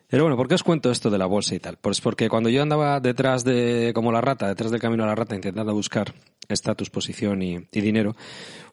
Pero 0.07 0.23
bueno, 0.23 0.37
¿por 0.37 0.47
qué 0.47 0.55
os 0.55 0.63
cuento 0.63 0.89
esto 0.89 1.09
de 1.09 1.17
la 1.17 1.25
bolsa 1.25 1.55
y 1.55 1.59
tal? 1.59 1.77
Pues 1.77 1.99
porque 1.99 2.29
cuando 2.29 2.49
yo 2.49 2.61
andaba 2.61 3.01
detrás 3.01 3.43
de, 3.43 3.91
como 3.93 4.11
la 4.11 4.21
rata, 4.21 4.47
detrás 4.47 4.71
del 4.71 4.79
camino 4.79 5.03
a 5.03 5.07
la 5.07 5.15
rata, 5.15 5.35
intentando 5.35 5.73
buscar 5.73 6.13
estatus, 6.51 6.89
posición 6.89 7.41
y, 7.41 7.59
dinero, 7.71 8.15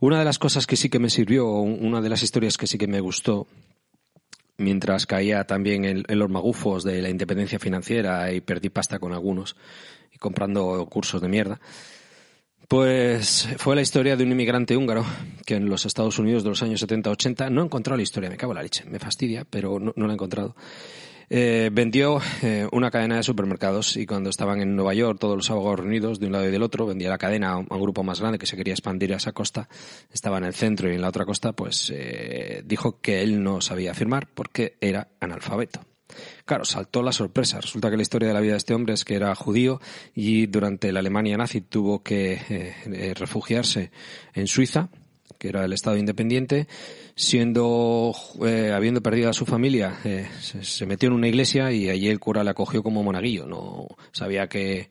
una 0.01 0.19
de 0.19 0.25
las 0.25 0.39
cosas 0.39 0.67
que 0.67 0.77
sí 0.77 0.89
que 0.89 0.99
me 0.99 1.11
sirvió, 1.11 1.49
una 1.49 2.01
de 2.01 2.09
las 2.09 2.23
historias 2.23 2.57
que 2.57 2.67
sí 2.67 2.79
que 2.79 2.87
me 2.87 3.01
gustó, 3.01 3.47
mientras 4.57 5.07
caía 5.07 5.45
también 5.45 5.85
en, 5.85 6.05
los 6.19 6.31
magufos 6.31 6.85
de 6.85 7.01
la 7.01 7.11
independencia 7.11 7.59
financiera 7.59 8.33
y 8.33 8.41
perdí 8.41 8.71
pasta 8.71 8.99
con 8.99 9.13
algunos, 9.13 9.57
y 10.13 10.19
comprando 10.19 10.87
cursos 10.87 11.21
de 11.21 11.29
mierda, 11.29 11.61
pues 12.67 13.49
fue 13.57 13.75
la 13.75 13.83
historia 13.83 14.17
de 14.17 14.25
un 14.25 14.33
inmigrante 14.33 14.77
húngaro 14.77 15.05
que 15.47 15.55
en 15.55 15.71
los 15.71 15.87
Estados 15.87 16.19
Unidos 16.19 16.43
de 16.43 16.51
los 16.51 16.63
años 16.63 16.87
70-80 16.87 17.51
no 17.51 17.63
he 17.63 17.65
encontrado 17.65 17.97
la 17.97 18.03
historia, 18.03 18.29
me 18.29 18.37
cago 18.37 18.53
en 18.53 18.57
la 18.57 18.63
leche, 18.63 18.85
me 18.85 18.99
fastidia, 18.99 19.47
pero 19.49 19.79
no 19.79 19.93
la 19.97 20.13
he 20.13 20.15
encontrado. 20.15 20.55
Eh, 21.31 21.69
vendió 21.73 22.21
eh, 22.43 22.67
una 22.73 22.91
cadena 22.91 23.17
de 23.17 23.23
supermercados 23.23 23.97
y 23.99 24.07
cuando 24.07 24.31
estaban 24.31 24.63
en 24.63 24.75
Nueva 24.75 24.95
York 24.95 25.19
todos 25.21 25.37
los 25.37 25.51
abogados 25.51 25.81
reunidos 25.81 26.19
de 26.21 26.27
un 26.27 26.33
lado 26.33 26.49
y 26.49 26.51
del 26.51 26.63
otro, 26.63 26.87
vendía 26.87 27.11
la 27.11 27.19
cadena 27.19 27.51
a 27.51 27.57
un, 27.59 27.67
grupo 27.67 28.03
más 28.03 28.21
grande 28.21 28.39
que 28.39 28.47
se 28.47 28.57
quería 28.57 28.73
expandir 28.73 29.13
a 29.13 29.19
esa 29.19 29.33
costa, 29.33 29.69
estaba 30.11 30.39
en 30.39 30.45
el 30.45 30.55
centro 30.55 30.91
y 30.91 30.95
en 30.95 31.03
la 31.03 31.09
otra 31.09 31.27
costa, 31.27 31.53
pues 31.53 31.93
eh, 31.95 32.63
dijo 32.65 33.01
que 33.01 33.23
él 33.23 33.43
no 33.43 33.61
sabía 33.61 33.93
firmar 33.95 34.29
porque 34.33 34.77
era 34.81 35.09
analfabeto. 35.21 35.81
Claro, 36.47 36.65
saltó 36.65 37.03
la 37.03 37.13
sorpresa. 37.13 37.61
Resulta 37.61 37.91
que 37.91 37.97
la 37.97 38.03
historia 38.03 38.29
de 38.29 38.35
la 38.35 38.41
vida 38.41 38.53
de 38.53 38.59
este 38.59 38.73
hombre 38.73 38.95
es 38.95 39.05
que 39.05 39.15
era 39.15 39.35
judío 39.35 39.79
y 40.15 40.47
durante 40.47 40.91
la 40.91 41.01
Alemania 41.01 41.37
nazi 41.37 41.61
tuvo 41.61 42.03
que 42.03 43.13
refugiarse 43.15 43.91
en 44.33 44.47
Suiza 44.47 44.89
que 45.39 45.49
era 45.49 45.65
el 45.65 45.73
Estado 45.73 45.97
independiente, 45.97 46.67
siendo, 47.15 48.13
eh, 48.45 48.73
habiendo 48.75 49.03
perdido 49.03 49.31
a 49.31 49.33
su 49.33 49.47
familia, 49.47 49.99
eh, 50.05 50.29
se, 50.41 50.87
metió 50.87 51.09
en 51.09 51.15
una 51.15 51.29
iglesia 51.29 51.73
y 51.73 51.89
allí 51.89 52.09
el 52.09 52.19
cura 52.19 52.45
le 52.45 52.51
acogió 52.51 52.83
como 52.83 53.03
monaguillo. 53.03 53.47
No 53.47 53.87
sabía 54.13 54.49
que, 54.49 54.91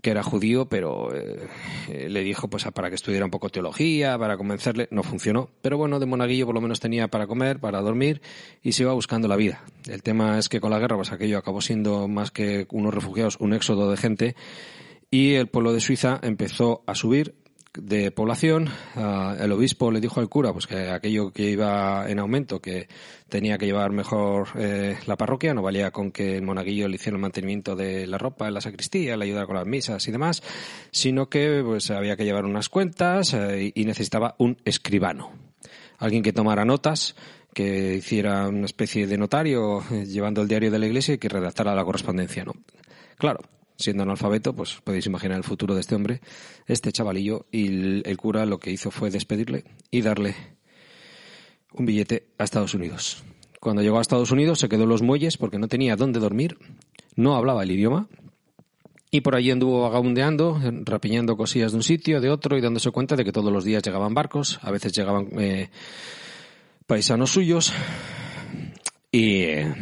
que 0.00 0.10
era 0.10 0.22
judío, 0.22 0.66
pero 0.66 1.14
eh, 1.14 2.08
le 2.08 2.22
dijo 2.22 2.48
pues 2.48 2.64
para 2.72 2.88
que 2.88 2.94
estudiara 2.94 3.24
un 3.24 3.30
poco 3.30 3.48
teología, 3.48 4.16
para 4.18 4.36
convencerle, 4.36 4.88
no 4.90 5.02
funcionó. 5.02 5.50
Pero 5.62 5.76
bueno, 5.76 5.98
de 5.98 6.06
monaguillo 6.06 6.46
por 6.46 6.54
lo 6.54 6.60
menos 6.60 6.80
tenía 6.80 7.08
para 7.08 7.26
comer, 7.26 7.58
para 7.58 7.80
dormir 7.80 8.22
y 8.62 8.72
se 8.72 8.84
iba 8.84 8.92
buscando 8.92 9.28
la 9.28 9.36
vida. 9.36 9.64
El 9.86 10.02
tema 10.02 10.38
es 10.38 10.48
que 10.48 10.60
con 10.60 10.70
la 10.70 10.78
guerra 10.78 10.96
pues 10.96 11.12
aquello 11.12 11.38
acabó 11.38 11.60
siendo 11.60 12.08
más 12.08 12.30
que 12.30 12.66
unos 12.70 12.94
refugiados, 12.94 13.36
un 13.40 13.52
éxodo 13.52 13.90
de 13.90 13.96
gente 13.96 14.36
y 15.10 15.34
el 15.34 15.48
pueblo 15.48 15.72
de 15.72 15.80
Suiza 15.80 16.20
empezó 16.22 16.82
a 16.86 16.94
subir 16.94 17.34
de 17.74 18.10
población, 18.10 18.68
el 18.96 19.52
obispo 19.52 19.90
le 19.90 20.00
dijo 20.00 20.20
al 20.20 20.28
cura 20.28 20.52
pues 20.52 20.66
que 20.66 20.90
aquello 20.90 21.32
que 21.32 21.50
iba 21.50 22.10
en 22.10 22.18
aumento, 22.18 22.60
que 22.60 22.88
tenía 23.28 23.56
que 23.56 23.66
llevar 23.66 23.92
mejor 23.92 24.48
eh, 24.56 24.98
la 25.06 25.16
parroquia, 25.16 25.54
no 25.54 25.62
valía 25.62 25.90
con 25.90 26.10
que 26.10 26.36
el 26.36 26.42
monaguillo 26.42 26.88
le 26.88 26.96
hiciera 26.96 27.16
el 27.16 27.22
mantenimiento 27.22 27.76
de 27.76 28.06
la 28.06 28.18
ropa 28.18 28.48
en 28.48 28.54
la 28.54 28.60
sacristía, 28.60 29.16
le 29.16 29.24
ayudara 29.24 29.46
con 29.46 29.56
las 29.56 29.66
misas 29.66 30.06
y 30.08 30.12
demás, 30.12 30.42
sino 30.90 31.28
que 31.28 31.62
pues 31.64 31.90
había 31.90 32.16
que 32.16 32.24
llevar 32.24 32.44
unas 32.44 32.68
cuentas 32.68 33.32
eh, 33.34 33.72
y 33.74 33.84
necesitaba 33.84 34.34
un 34.38 34.58
escribano, 34.64 35.30
alguien 35.98 36.22
que 36.22 36.32
tomara 36.32 36.64
notas, 36.64 37.14
que 37.54 37.94
hiciera 37.94 38.48
una 38.48 38.66
especie 38.66 39.06
de 39.06 39.16
notario 39.16 39.82
eh, 39.90 40.04
llevando 40.06 40.42
el 40.42 40.48
diario 40.48 40.70
de 40.70 40.78
la 40.78 40.86
iglesia 40.86 41.14
y 41.14 41.18
que 41.18 41.28
redactara 41.28 41.74
la 41.74 41.84
correspondencia, 41.84 42.44
¿no? 42.44 42.54
Claro, 43.16 43.40
siendo 43.80 44.02
analfabeto, 44.02 44.54
pues 44.54 44.80
podéis 44.84 45.06
imaginar 45.06 45.38
el 45.38 45.44
futuro 45.44 45.74
de 45.74 45.80
este 45.80 45.94
hombre, 45.94 46.20
este 46.66 46.92
chavalillo, 46.92 47.46
y 47.50 47.66
el, 48.04 48.16
cura 48.16 48.46
lo 48.46 48.58
que 48.58 48.70
hizo 48.70 48.90
fue 48.90 49.10
despedirle 49.10 49.64
y 49.90 50.02
darle 50.02 50.34
un 51.72 51.86
billete 51.86 52.28
a 52.38 52.44
Estados 52.44 52.74
Unidos. 52.74 53.24
Cuando 53.58 53.82
llegó 53.82 53.98
a 53.98 54.02
Estados 54.02 54.30
Unidos 54.30 54.58
se 54.58 54.68
quedó 54.68 54.84
en 54.84 54.88
los 54.88 55.02
muelles 55.02 55.36
porque 55.36 55.58
no 55.58 55.68
tenía 55.68 55.96
dónde 55.96 56.20
dormir, 56.20 56.58
no 57.16 57.34
hablaba 57.34 57.62
el 57.62 57.70
idioma 57.70 58.08
y 59.10 59.22
por 59.22 59.34
allí 59.34 59.50
anduvo 59.50 59.82
vagabundeando, 59.82 60.60
rapiñando 60.84 61.36
cosillas 61.36 61.72
de 61.72 61.76
un 61.76 61.82
sitio, 61.82 62.20
de 62.20 62.30
otro 62.30 62.56
y 62.56 62.60
dándose 62.60 62.90
cuenta 62.90 63.16
de 63.16 63.24
que 63.24 63.32
todos 63.32 63.52
los 63.52 63.64
días 63.64 63.82
llegaban 63.82 64.14
barcos, 64.14 64.60
a 64.62 64.70
veces 64.70 64.92
llegaban 64.92 65.28
eh, 65.38 65.70
paisanos 66.86 67.30
suyos 67.30 67.72
y 69.12 69.42
eh, 69.42 69.74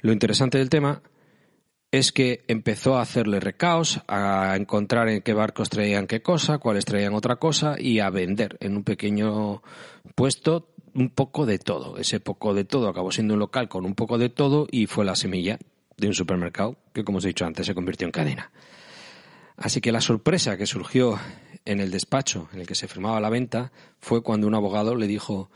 lo 0.00 0.12
interesante 0.12 0.58
del 0.58 0.68
tema 0.68 1.02
es 1.90 2.12
que 2.12 2.44
empezó 2.48 2.96
a 2.96 3.02
hacerle 3.02 3.40
recaos, 3.40 4.00
a 4.08 4.54
encontrar 4.56 5.08
en 5.08 5.22
qué 5.22 5.32
barcos 5.32 5.70
traían 5.70 6.06
qué 6.06 6.20
cosa, 6.20 6.58
cuáles 6.58 6.84
traían 6.84 7.14
otra 7.14 7.36
cosa 7.36 7.76
y 7.78 8.00
a 8.00 8.10
vender 8.10 8.58
en 8.60 8.76
un 8.76 8.84
pequeño 8.84 9.62
puesto 10.14 10.68
un 10.94 11.10
poco 11.10 11.46
de 11.46 11.58
todo. 11.58 11.96
Ese 11.96 12.20
poco 12.20 12.52
de 12.52 12.64
todo 12.64 12.88
acabó 12.88 13.10
siendo 13.10 13.34
un 13.34 13.40
local 13.40 13.68
con 13.68 13.86
un 13.86 13.94
poco 13.94 14.18
de 14.18 14.28
todo 14.28 14.66
y 14.70 14.86
fue 14.86 15.04
la 15.04 15.16
semilla 15.16 15.58
de 15.96 16.08
un 16.08 16.14
supermercado 16.14 16.76
que, 16.92 17.04
como 17.04 17.18
os 17.18 17.24
he 17.24 17.28
dicho 17.28 17.46
antes, 17.46 17.66
se 17.66 17.74
convirtió 17.74 18.06
en 18.06 18.12
cadena. 18.12 18.50
Así 19.56 19.80
que 19.80 19.90
la 19.90 20.00
sorpresa 20.00 20.56
que 20.56 20.66
surgió 20.66 21.18
en 21.64 21.80
el 21.80 21.90
despacho 21.90 22.48
en 22.52 22.60
el 22.60 22.66
que 22.66 22.74
se 22.74 22.86
firmaba 22.86 23.20
la 23.20 23.30
venta 23.30 23.72
fue 23.98 24.22
cuando 24.22 24.46
un 24.46 24.54
abogado 24.54 24.94
le 24.94 25.06
dijo 25.06 25.50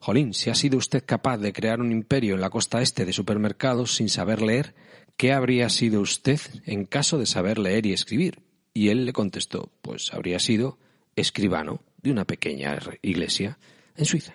Jolín, 0.00 0.34
si 0.34 0.50
ha 0.50 0.54
sido 0.54 0.76
usted 0.76 1.04
capaz 1.04 1.38
de 1.38 1.52
crear 1.52 1.80
un 1.80 1.90
imperio 1.90 2.34
en 2.34 2.40
la 2.40 2.50
costa 2.50 2.82
este 2.82 3.04
de 3.04 3.12
supermercados 3.12 3.96
sin 3.96 4.08
saber 4.08 4.42
leer, 4.42 4.74
¿qué 5.18 5.32
habría 5.32 5.68
sido 5.68 6.00
usted 6.00 6.40
en 6.64 6.86
caso 6.86 7.18
de 7.18 7.26
saber 7.26 7.58
leer 7.58 7.84
y 7.84 7.92
escribir? 7.92 8.40
Y 8.72 8.88
él 8.88 9.04
le 9.04 9.12
contestó, 9.12 9.70
pues 9.82 10.14
habría 10.14 10.38
sido 10.38 10.78
escribano 11.16 11.82
de 12.00 12.12
una 12.12 12.24
pequeña 12.24 12.78
iglesia 13.02 13.58
en 13.96 14.06
Suiza. 14.06 14.34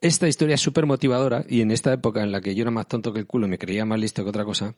Esta 0.00 0.28
historia 0.28 0.54
es 0.54 0.60
súper 0.60 0.86
motivadora 0.86 1.44
y 1.48 1.62
en 1.62 1.72
esta 1.72 1.92
época 1.92 2.22
en 2.22 2.30
la 2.30 2.40
que 2.40 2.54
yo 2.54 2.62
era 2.62 2.70
más 2.70 2.86
tonto 2.86 3.12
que 3.12 3.18
el 3.18 3.26
culo 3.26 3.46
y 3.46 3.50
me 3.50 3.58
creía 3.58 3.84
más 3.84 3.98
listo 3.98 4.22
que 4.22 4.30
otra 4.30 4.44
cosa, 4.44 4.74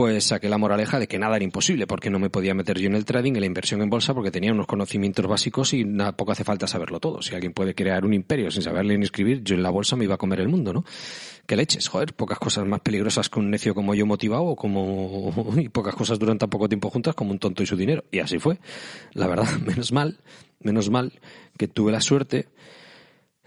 pues 0.00 0.24
saqué 0.24 0.48
la 0.48 0.56
moraleja 0.56 0.98
de 0.98 1.06
que 1.06 1.18
nada 1.18 1.36
era 1.36 1.44
imposible, 1.44 1.86
porque 1.86 2.08
no 2.08 2.18
me 2.18 2.30
podía 2.30 2.54
meter 2.54 2.78
yo 2.78 2.86
en 2.86 2.94
el 2.94 3.04
trading, 3.04 3.34
en 3.34 3.40
la 3.40 3.46
inversión 3.46 3.82
en 3.82 3.90
bolsa, 3.90 4.14
porque 4.14 4.30
tenía 4.30 4.50
unos 4.50 4.66
conocimientos 4.66 5.26
básicos 5.26 5.74
y 5.74 5.84
poco 6.16 6.32
hace 6.32 6.42
falta 6.42 6.66
saberlo 6.66 7.00
todo. 7.00 7.20
Si 7.20 7.34
alguien 7.34 7.52
puede 7.52 7.74
crear 7.74 8.06
un 8.06 8.14
imperio 8.14 8.50
sin 8.50 8.62
saberle 8.62 8.96
ni 8.96 9.04
escribir, 9.04 9.44
yo 9.44 9.56
en 9.56 9.62
la 9.62 9.68
bolsa 9.68 9.96
me 9.96 10.04
iba 10.04 10.14
a 10.14 10.16
comer 10.16 10.40
el 10.40 10.48
mundo, 10.48 10.72
¿no? 10.72 10.86
Que 11.46 11.54
leches, 11.54 11.86
joder, 11.86 12.14
pocas 12.14 12.38
cosas 12.38 12.66
más 12.66 12.80
peligrosas 12.80 13.28
que 13.28 13.40
un 13.40 13.50
necio 13.50 13.74
como 13.74 13.94
yo 13.94 14.06
motivado 14.06 14.56
como, 14.56 15.34
y 15.58 15.68
pocas 15.68 15.94
cosas 15.94 16.18
duran 16.18 16.38
tan 16.38 16.48
poco 16.48 16.66
tiempo 16.66 16.88
juntas 16.88 17.14
como 17.14 17.32
un 17.32 17.38
tonto 17.38 17.62
y 17.62 17.66
su 17.66 17.76
dinero. 17.76 18.04
Y 18.10 18.20
así 18.20 18.38
fue. 18.38 18.58
La 19.12 19.26
verdad, 19.26 19.50
menos 19.66 19.92
mal, 19.92 20.18
menos 20.60 20.88
mal 20.88 21.12
que 21.58 21.68
tuve 21.68 21.92
la 21.92 22.00
suerte 22.00 22.48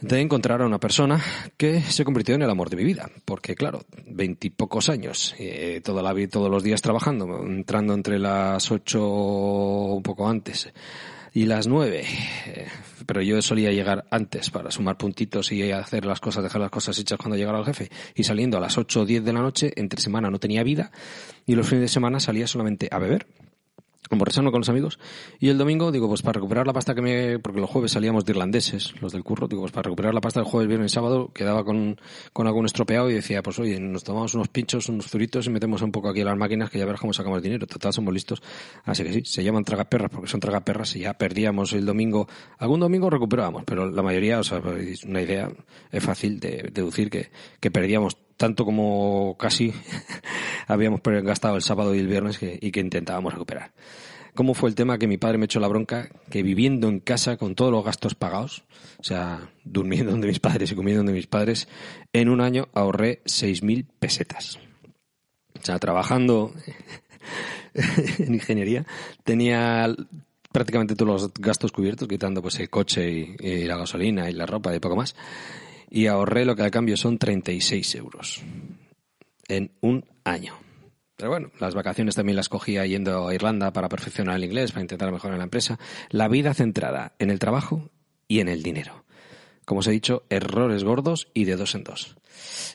de 0.04 0.20
encontrar 0.20 0.62
a 0.62 0.66
una 0.66 0.80
persona 0.80 1.24
que 1.56 1.80
se 1.82 2.04
convirtió 2.04 2.36
en 2.36 2.42
el 2.42 2.50
amor 2.50 2.70
de 2.70 2.76
mi 2.76 2.84
vida. 2.84 3.10
Porque, 3.24 3.56
claro, 3.56 3.86
veintipocos 4.06 4.90
años, 4.90 5.34
eh, 5.40 5.82
toda 5.84 6.04
la, 6.04 6.14
todos 6.28 6.52
los 6.52 6.62
días 6.62 6.82
trabajando, 6.82 7.42
entrando 7.46 7.94
entre 7.94 8.20
las 8.20 8.70
ocho, 8.70 9.02
un 9.02 10.04
poco 10.04 10.28
antes, 10.28 10.74
y 11.34 11.46
las 11.46 11.68
nueve. 11.68 12.04
Eh, 12.48 12.68
pero 13.06 13.22
yo 13.22 13.42
solía 13.42 13.72
llegar 13.72 14.06
antes 14.12 14.50
para 14.50 14.72
sumar 14.72 14.98
puntitos 14.98 15.54
y 15.54 15.72
hacer 15.72 16.06
las 16.06 16.20
cosas, 16.20 16.44
dejar 16.44 16.62
las 16.62 16.72
cosas 16.72 17.00
hechas 17.00 17.18
cuando 17.18 17.38
llegara 17.38 17.60
el 17.60 17.66
jefe. 17.66 17.90
Y 18.14 18.26
saliendo 18.26 18.58
a 18.58 18.62
las 18.62 18.78
ocho 18.78 19.02
o 19.02 19.06
diez 19.06 19.24
de 19.24 19.32
la 19.32 19.42
noche, 19.42 19.72
entre 19.78 20.02
semana 20.02 20.30
no 20.30 20.38
tenía 20.38 20.64
vida 20.64 20.92
y 21.46 21.56
los 21.56 21.68
fines 21.68 21.84
de 21.84 21.88
semana 21.88 22.20
salía 22.20 22.46
solamente 22.46 22.90
a 22.92 23.00
beber 23.00 23.26
emborracharme 24.14 24.52
con 24.52 24.62
los 24.62 24.70
amigos. 24.70 25.00
Y 25.40 25.50
el 25.50 25.58
domingo, 25.58 25.92
digo, 25.92 26.08
pues 26.08 26.22
para 26.22 26.34
recuperar 26.34 26.68
la 26.68 26.74
pasta 26.74 26.96
que 26.96 27.02
me... 27.02 27.40
Porque 27.40 27.60
los 27.60 27.70
jueves 27.70 27.92
salíamos 27.92 28.26
de 28.26 28.32
irlandeses, 28.32 28.94
los 29.02 29.12
del 29.12 29.24
curro. 29.24 29.48
Digo, 29.48 29.62
pues 29.62 29.72
para 29.72 29.84
recuperar 29.84 30.14
la 30.14 30.22
pasta 30.22 30.40
del 30.40 30.50
jueves, 30.50 30.68
viernes 30.68 30.92
y 30.92 30.96
sábado, 30.96 31.32
quedaba 31.34 31.64
con, 31.64 32.00
con 32.32 32.48
algún 32.48 32.66
estropeado 32.66 33.10
y 33.10 33.14
decía, 33.14 33.44
pues 33.44 33.60
oye, 33.60 33.80
nos 33.80 34.04
tomamos 34.04 34.34
unos 34.34 34.48
pinchos, 34.48 34.90
unos 34.90 35.08
zuritos 35.08 35.48
y 35.48 35.50
metemos 35.50 35.82
un 35.82 35.92
poco 35.92 36.10
aquí 36.10 36.22
a 36.22 36.26
las 36.26 36.38
máquinas 36.38 36.70
que 36.70 36.80
ya 36.80 36.86
verás 36.86 37.02
cómo 37.02 37.14
sacamos 37.14 37.42
dinero. 37.42 37.68
Total, 37.68 37.94
somos 37.94 38.14
listos. 38.14 38.42
Así 38.86 39.04
que 39.04 39.14
sí, 39.14 39.22
se 39.26 39.44
llaman 39.44 39.64
tragaperras 39.64 40.10
porque 40.12 40.28
son 40.28 40.40
tragaperras 40.40 40.96
y 40.96 41.00
ya 41.00 41.14
perdíamos 41.14 41.74
el 41.74 41.86
domingo. 41.86 42.28
Algún 42.58 42.80
domingo 42.80 43.10
recuperábamos, 43.10 43.64
pero 43.66 43.90
la 43.90 44.02
mayoría, 44.02 44.40
o 44.40 44.44
sea, 44.44 44.62
es 44.80 45.04
una 45.04 45.22
idea, 45.22 45.50
es 45.92 46.04
fácil 46.04 46.40
de 46.40 46.70
deducir 46.72 47.10
que, 47.10 47.30
que 47.60 47.72
perdíamos 47.72 48.18
tanto 48.44 48.66
como 48.66 49.38
casi 49.40 49.72
habíamos 50.68 51.00
gastado 51.02 51.56
el 51.56 51.62
sábado 51.62 51.96
y 51.96 52.00
el 52.00 52.08
viernes 52.08 52.40
y 52.42 52.72
que 52.72 52.82
intentábamos 52.82 53.32
recuperar. 53.32 53.72
¿Cómo 54.36 54.54
fue 54.54 54.68
el 54.68 54.76
tema 54.76 54.98
que 54.98 55.08
mi 55.08 55.18
padre 55.18 55.38
me 55.38 55.46
echó 55.46 55.62
la 55.62 55.70
bronca? 55.70 56.10
Que 56.30 56.44
viviendo 56.44 56.90
en 56.90 57.00
casa 57.00 57.38
con 57.38 57.56
todos 57.56 57.72
los 57.72 57.86
gastos 57.86 58.16
pagados, 58.16 58.66
o 58.98 59.04
sea, 59.06 59.50
durmiendo 59.64 60.12
donde 60.12 60.28
mis 60.28 60.42
padres 60.42 60.70
y 60.74 60.76
comiendo 60.76 61.00
donde 61.00 61.14
mis 61.14 61.28
padres, 61.28 61.70
en 62.12 62.28
un 62.28 62.42
año 62.42 62.68
ahorré 62.74 63.22
6.000 63.24 63.86
pesetas. 63.98 64.60
O 65.58 65.64
sea, 65.64 65.80
trabajando 65.80 66.52
en 67.74 68.34
ingeniería, 68.34 68.86
tenía 69.24 69.88
prácticamente 70.52 70.98
todos 70.98 71.22
los 71.22 71.34
gastos 71.36 71.72
cubiertos, 71.72 72.10
quitando 72.10 72.42
pues 72.42 72.60
el 72.60 72.70
coche 72.70 73.10
y, 73.10 73.36
y, 73.40 73.64
la 73.64 73.78
gasolina 73.78 74.30
y 74.30 74.34
la 74.34 74.46
ropa 74.46 74.76
y 74.76 74.80
poco 74.82 74.98
más 74.98 75.16
y 75.94 76.08
ahorré 76.08 76.44
lo 76.44 76.56
que 76.56 76.64
al 76.64 76.72
cambio 76.72 76.98
son 76.98 77.20
36 77.20 77.94
euros 77.96 78.42
en 79.48 79.78
un 79.80 80.04
año. 80.24 80.56
Pero 81.16 81.30
bueno, 81.30 81.52
las 81.60 81.76
vacaciones 81.76 82.16
también 82.16 82.36
las 82.36 82.50
cogía 82.50 82.84
yendo 82.88 83.28
a 83.28 83.36
Irlanda 83.36 83.72
para 83.72 83.90
perfeccionar 83.90 84.38
el 84.38 84.44
inglés, 84.44 84.72
para 84.72 84.82
intentar 84.82 85.12
mejorar 85.12 85.38
la 85.38 85.44
empresa. 85.44 85.78
La 86.10 86.28
vida 86.28 86.56
centrada 86.56 87.14
en 87.20 87.30
el 87.30 87.38
trabajo 87.38 87.92
y 88.28 88.40
en 88.40 88.48
el 88.48 88.64
dinero. 88.64 89.06
Como 89.66 89.82
os 89.82 89.88
he 89.88 89.92
dicho, 89.92 90.24
errores 90.32 90.84
gordos 90.84 91.28
y 91.36 91.46
de 91.46 91.58
dos 91.58 91.76
en 91.76 91.84
dos. 91.84 92.16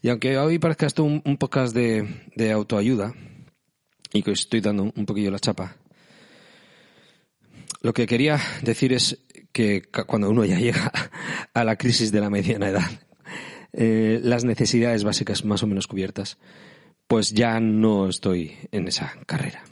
Y 0.00 0.10
aunque 0.10 0.38
hoy 0.38 0.60
parezca 0.60 0.86
esto 0.86 1.02
un, 1.02 1.36
podcast 1.38 1.74
de, 1.74 2.52
autoayuda, 2.52 3.14
y 4.12 4.22
que 4.22 4.30
os 4.30 4.40
estoy 4.42 4.60
dando 4.60 4.92
un 4.94 5.06
poquillo 5.06 5.32
la 5.32 5.40
chapa, 5.40 5.76
lo 7.82 7.92
que 7.92 8.06
quería 8.06 8.38
decir 8.62 8.92
es 8.92 9.26
que 9.50 9.82
cuando 10.06 10.30
uno 10.30 10.44
ya 10.44 10.58
llega 10.60 10.92
a 11.52 11.64
la 11.64 11.74
crisis 11.74 12.12
de 12.12 12.20
la 12.20 12.30
mediana 12.30 12.68
edad, 12.68 13.07
eh, 13.72 14.20
las 14.22 14.44
necesidades 14.44 15.04
básicas 15.04 15.44
más 15.44 15.62
o 15.62 15.66
menos 15.66 15.86
cubiertas, 15.86 16.38
pues 17.06 17.32
ya 17.32 17.60
no 17.60 18.08
estoy 18.08 18.56
en 18.70 18.88
esa 18.88 19.14
carrera. 19.26 19.64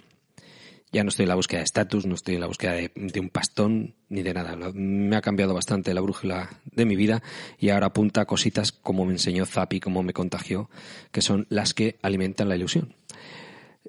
Ya 0.92 1.02
no 1.02 1.08
estoy 1.08 1.24
en 1.24 1.28
la 1.28 1.34
búsqueda 1.34 1.58
de 1.58 1.64
estatus, 1.64 2.06
no 2.06 2.14
estoy 2.14 2.36
en 2.36 2.40
la 2.40 2.46
búsqueda 2.46 2.72
de, 2.72 3.20
un 3.20 3.28
pastón 3.28 3.96
ni 4.08 4.22
de 4.22 4.32
nada. 4.32 4.56
Me 4.72 5.16
ha 5.16 5.20
cambiado 5.20 5.52
bastante 5.52 5.92
la 5.92 6.00
brújula 6.00 6.48
de 6.64 6.86
mi 6.86 6.96
vida 6.96 7.22
y 7.58 7.70
ahora 7.70 7.88
apunta 7.88 8.22
a 8.22 8.24
cositas 8.24 8.72
como 8.72 9.04
me 9.04 9.12
enseñó 9.12 9.44
Zapi, 9.44 9.80
como 9.80 10.02
me 10.02 10.14
contagió, 10.14 10.70
que 11.10 11.20
son 11.20 11.46
las 11.50 11.74
que 11.74 11.98
alimentan 12.02 12.48
la 12.48 12.56
ilusión. 12.56 12.94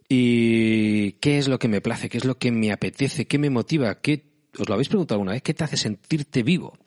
¿Y 0.10 1.14
qué 1.14 1.38
es 1.38 1.48
lo 1.48 1.60
que 1.60 1.68
me 1.68 1.82
place? 1.82 2.10
¿Qué 2.10 2.18
es 2.18 2.26
lo 2.26 2.38
que 2.38 2.52
me 2.52 2.72
apetece? 2.72 3.26
¿Qué 3.26 3.38
me 3.38 3.50
motiva? 3.50 4.02
¿Qué, 4.02 4.26
¿Os 4.58 4.68
lo 4.68 4.74
habéis 4.74 4.90
preguntado 4.90 5.16
alguna 5.16 5.34
vez? 5.34 5.44
¿Qué 5.44 5.54
te 5.54 5.64
hace 5.64 5.78
sentirte 5.78 6.44
vivo? 6.44 6.78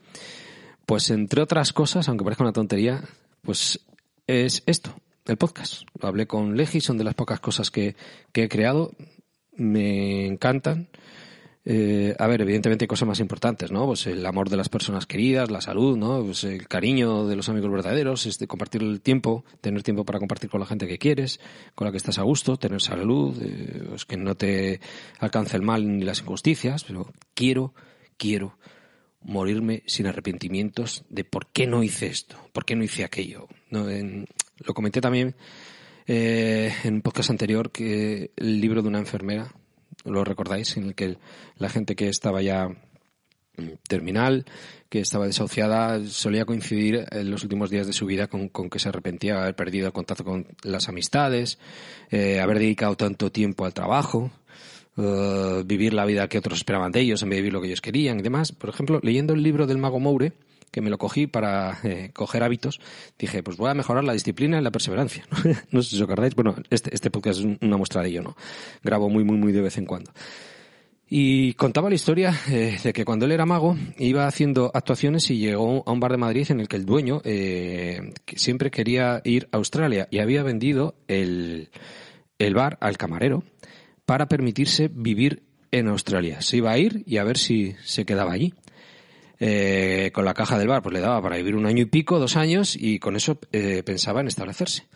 Pues 0.91 1.09
entre 1.11 1.41
otras 1.41 1.73
cosas, 1.73 2.09
aunque 2.09 2.25
parezca 2.25 2.43
una 2.43 2.53
tontería, 2.53 3.05
pues 3.43 3.79
es 4.27 4.65
esto, 4.67 4.93
el 5.25 5.37
podcast. 5.37 5.83
Lo 6.03 6.09
hablé 6.09 6.27
con 6.27 6.57
Legi, 6.57 6.81
son 6.81 6.99
de 6.99 7.05
las 7.05 7.15
pocas 7.15 7.39
cosas 7.39 7.71
que, 7.71 7.95
he 8.35 8.49
creado. 8.49 8.91
Me 9.53 10.27
encantan. 10.27 10.89
Eh, 11.65 12.17
a 12.19 12.27
ver, 12.27 12.41
evidentemente 12.41 12.83
hay 12.83 12.89
cosas 12.89 13.07
más 13.07 13.21
importantes, 13.21 13.71
¿no? 13.71 13.87
Pues 13.87 14.09
el 14.09 14.27
amor 14.27 14.51
de 14.51 14.57
las 14.57 14.69
personas 14.69 15.07
queridas, 15.07 15.49
la 15.49 15.61
salud, 15.61 15.97
¿no? 15.97 16.25
Pues 16.25 16.43
el 16.43 16.67
cariño 16.67 17.29
de 17.29 17.37
los 17.37 17.49
amigos 17.49 17.71
verdaderos, 17.71 18.27
este, 18.27 18.49
compartir 18.49 18.83
el 18.83 19.01
tiempo, 19.01 19.45
tener 19.61 19.85
tiempo 19.85 20.05
para 20.05 20.19
compartir 20.19 20.51
con 20.51 20.59
la 20.59 20.67
gente 20.67 20.89
que 20.89 20.99
quieres, 20.99 21.39
con 21.77 21.85
la 21.85 21.93
que 21.93 21.99
estás 21.99 22.19
a 22.19 22.23
gusto, 22.23 22.57
tener 22.57 22.83
salud, 22.83 23.41
eh, 23.41 23.85
pues 23.91 24.07
que 24.07 24.17
no 24.17 24.35
te 24.35 24.81
alcance 25.21 25.57
el 25.57 25.63
mal 25.63 25.87
ni 25.87 26.03
las 26.03 26.19
injusticias, 26.19 26.83
pero 26.83 27.13
quiero, 27.37 27.75
quiero 28.17 28.59
morirme 29.23 29.83
sin 29.87 30.07
arrepentimientos 30.07 31.05
de 31.09 31.25
por 31.25 31.47
qué 31.49 31.67
no 31.67 31.83
hice 31.83 32.07
esto, 32.07 32.37
por 32.53 32.65
qué 32.65 32.77
no 32.77 32.85
hice 32.85 33.05
aquello. 33.05 33.49
lo 33.71 34.75
comenté 34.75 35.01
también 35.01 35.35
eh, 36.07 36.73
en 36.85 36.95
un 36.95 37.03
podcast 37.03 37.31
anterior 37.31 37.71
que 37.71 38.33
el 38.37 38.61
libro 38.61 38.83
de 38.83 38.89
una 38.89 38.99
enfermera, 38.99 39.55
lo 40.05 40.25
recordáis, 40.25 40.77
en 40.77 40.85
el 40.85 40.95
que 40.95 41.19
la 41.57 41.69
gente 41.69 41.95
que 41.95 42.09
estaba 42.09 42.43
ya 42.43 42.69
mm, 42.69 43.69
terminal, 43.87 44.45
que 44.89 45.01
estaba 45.01 45.27
desahuciada, 45.27 46.05
solía 46.07 46.47
coincidir 46.47 47.07
en 47.13 47.31
los 47.31 47.45
últimos 47.45 47.71
días 47.71 47.87
de 47.87 47.93
su 47.93 48.07
vida 48.07 48.27
con, 48.27 48.49
que 48.49 48.79
se 48.81 48.89
arrepentía 48.89 49.35
de 49.35 49.41
haber 49.43 49.55
perdido 49.55 49.87
el 49.87 49.93
contacto 49.93 50.25
con 50.25 50.49
las 50.65 50.89
amistades, 50.89 51.59
eh, 52.11 52.41
haber 52.41 52.59
dedicado 52.59 52.97
tanto 52.97 53.31
tiempo 53.31 53.65
al 53.65 53.75
trabajo, 53.75 54.33
eh, 55.01 55.63
vivir 55.65 55.95
la 55.95 56.05
vida 56.05 56.29
que 56.29 56.39
otros 56.39 56.59
esperaban 56.59 56.93
de 56.93 57.01
ellos 57.01 57.23
en 57.23 57.31
vez 57.31 57.39
de 57.39 57.43
vivir 57.43 57.53
lo 57.53 57.61
que 57.61 57.69
ellos 57.69 57.81
querían 57.81 58.21
y 58.21 58.23
demás. 58.23 58.53
Por 58.53 58.71
ejemplo, 58.71 59.01
leyendo 59.03 59.33
el 59.33 59.43
libro 59.43 59.67
del 59.67 59.79
mago 59.79 60.01
Moure, 60.01 60.33
que 60.71 60.81
me 60.81 60.91
lo 60.91 60.99
cogí 60.99 61.27
para 61.27 61.79
eh, 61.83 62.11
coger 62.13 62.43
hábitos, 62.43 62.81
dije, 63.19 63.43
pues 63.43 63.57
voy 63.57 63.71
a 63.71 63.75
mejorar 63.75 64.05
la 64.05 64.13
disciplina 64.13 64.59
y 64.59 64.63
la 64.63 64.71
perseverancia. 64.71 65.27
no 65.71 65.83
sé 65.83 65.91
si 65.91 65.97
os 65.97 66.03
acordáis. 66.03 66.35
Bueno, 66.35 66.55
este, 66.71 66.95
este 66.95 67.11
podcast 67.11 67.41
es 67.41 67.47
una 67.61 67.77
muestra 67.77 68.03
de 68.03 68.09
ello, 68.09 68.23
¿no? 68.23 68.37
Grabo 68.83 69.09
muy, 69.09 69.25
muy, 69.25 69.37
muy 69.37 69.53
de 69.53 69.63
vez 69.63 69.79
en 69.79 69.87
cuando. 69.87 70.13
Y 71.09 71.55
contaba 71.55 71.89
la 71.89 71.97
historia 71.97 72.33
eh, 72.49 72.79
de 72.83 72.93
que 72.93 73.05
cuando 73.05 73.25
él 73.25 73.33
era 73.33 73.45
mago 73.45 73.77
iba 73.99 74.29
haciendo 74.29 74.71
actuaciones 74.73 75.29
y 75.31 75.39
llegó 75.39 75.83
a 75.85 75.91
un 75.91 75.99
bar 75.99 76.13
de 76.13 76.19
Madrid 76.19 76.47
en 76.51 76.61
el 76.61 76.69
que 76.69 76.77
el 76.77 76.87
dueño 76.87 77.21
siempre 78.37 78.71
quería 78.71 79.21
ir 79.25 79.49
a 79.51 79.57
Australia 79.57 80.07
y 80.13 80.21
había 80.21 80.45
vendido 80.45 80.95
el, 81.09 81.71
el 82.39 82.55
bar 82.55 82.79
al 82.81 82.97
camarero 82.97 83.43
para 84.11 84.27
permitirse 84.27 84.91
vivir 84.93 85.45
en 85.71 85.87
Australia. 85.87 86.43
Se 86.43 86.57
iba 86.57 86.73
a 86.73 86.79
ir 86.79 87.05
y 87.07 87.19
a 87.19 87.23
ver 87.23 87.39
si 87.39 87.77
se 87.85 88.05
quedaba 88.05 88.33
allí. 88.33 88.53
Eh, 89.39 90.11
con 90.13 90.25
la 90.25 90.35
caja 90.35 90.59
del 90.59 90.67
bar, 90.67 90.83
pues 90.83 90.95
le 90.95 90.99
daba 90.99 91.23
para 91.23 91.37
vivir 91.37 91.55
un 91.55 91.65
año 91.65 91.83
y 91.83 91.85
pico, 91.85 92.19
dos 92.19 92.35
años, 92.35 92.75
y 92.75 92.99
con 92.99 93.15
eso 93.15 93.39
eh, 93.53 93.85
pensaba 93.85 94.21
en 94.21 94.27
establecerse. 94.27 94.89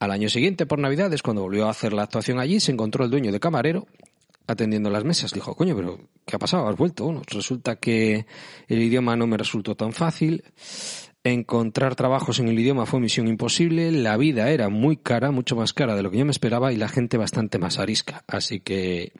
Al 0.00 0.10
año 0.10 0.28
siguiente, 0.28 0.66
por 0.66 0.80
Navidades, 0.80 1.22
cuando 1.22 1.42
volvió 1.42 1.68
a 1.68 1.70
hacer 1.70 1.92
la 1.92 2.02
actuación 2.02 2.40
allí, 2.40 2.58
se 2.58 2.72
encontró 2.72 3.04
el 3.04 3.10
dueño 3.12 3.30
de 3.30 3.38
camarero 3.38 3.86
atendiendo 4.48 4.90
las 4.90 5.04
mesas. 5.04 5.32
Dijo, 5.32 5.54
coño, 5.54 5.76
pero 5.76 6.00
¿qué 6.24 6.34
ha 6.34 6.38
pasado? 6.40 6.68
¿Has 6.68 6.76
vuelto? 6.76 7.04
Bueno, 7.04 7.22
resulta 7.28 7.76
que 7.76 8.26
el 8.66 8.82
idioma 8.82 9.14
no 9.14 9.28
me 9.28 9.36
resultó 9.36 9.76
tan 9.76 9.92
fácil. 9.92 10.42
Encontrar 11.26 11.96
trabajos 11.96 12.38
en 12.38 12.46
el 12.46 12.56
idioma 12.56 12.86
fue 12.86 13.00
misión 13.00 13.26
imposible, 13.26 13.90
la 13.90 14.16
vida 14.16 14.48
era 14.50 14.68
muy 14.68 14.96
cara, 14.96 15.32
mucho 15.32 15.56
más 15.56 15.72
cara 15.72 15.96
de 15.96 16.04
lo 16.04 16.12
que 16.12 16.18
yo 16.18 16.24
me 16.24 16.30
esperaba 16.30 16.72
y 16.72 16.76
la 16.76 16.86
gente 16.86 17.16
bastante 17.16 17.58
más 17.58 17.80
arisca. 17.80 18.22
Así 18.28 18.60
que 18.60 19.10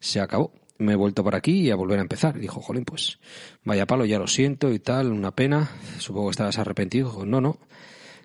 se 0.00 0.20
acabó. 0.20 0.52
Me 0.78 0.94
he 0.94 0.96
vuelto 0.96 1.22
por 1.22 1.36
aquí 1.36 1.60
y 1.60 1.70
a 1.70 1.76
volver 1.76 2.00
a 2.00 2.02
empezar. 2.02 2.36
Dijo, 2.40 2.60
jolín, 2.60 2.84
pues 2.84 3.20
vaya 3.62 3.86
palo, 3.86 4.04
ya 4.04 4.18
lo 4.18 4.26
siento 4.26 4.72
y 4.72 4.80
tal, 4.80 5.12
una 5.12 5.30
pena. 5.30 5.70
Supongo 5.98 6.26
que 6.26 6.32
estabas 6.32 6.58
arrepentido. 6.58 7.24
no, 7.24 7.40
no. 7.40 7.60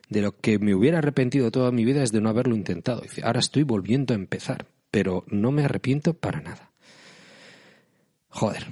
De 0.09 0.23
lo 0.23 0.35
que 0.35 0.57
me 0.57 0.73
hubiera 0.73 0.97
arrepentido 0.97 1.51
toda 1.51 1.69
mi 1.69 1.85
vida 1.85 2.01
es 2.01 2.11
de 2.11 2.19
no 2.19 2.29
haberlo 2.29 2.55
intentado. 2.55 3.01
Dice, 3.01 3.21
ahora 3.23 3.41
estoy 3.41 3.61
volviendo 3.61 4.15
a 4.15 4.17
empezar, 4.17 4.65
pero 4.89 5.23
no 5.27 5.51
me 5.51 5.63
arrepiento 5.63 6.15
para 6.15 6.41
nada. 6.41 6.71
Joder, 8.29 8.65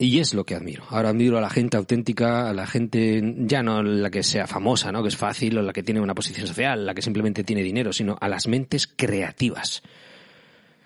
y 0.00 0.20
es 0.20 0.32
lo 0.32 0.46
que 0.46 0.54
admiro. 0.54 0.84
Ahora 0.90 1.08
admiro 1.08 1.38
a 1.38 1.40
la 1.40 1.50
gente 1.50 1.76
auténtica, 1.76 2.48
a 2.48 2.54
la 2.54 2.68
gente, 2.68 3.20
ya 3.38 3.64
no 3.64 3.82
la 3.82 4.10
que 4.10 4.22
sea 4.22 4.46
famosa, 4.46 4.92
¿no? 4.92 5.02
Que 5.02 5.08
es 5.08 5.16
fácil, 5.16 5.58
o 5.58 5.62
la 5.62 5.72
que 5.72 5.82
tiene 5.82 6.00
una 6.00 6.14
posición 6.14 6.46
social, 6.46 6.86
la 6.86 6.94
que 6.94 7.02
simplemente 7.02 7.42
tiene 7.42 7.62
dinero, 7.62 7.92
sino 7.92 8.16
a 8.20 8.28
las 8.28 8.46
mentes 8.46 8.86
creativas. 8.86 9.82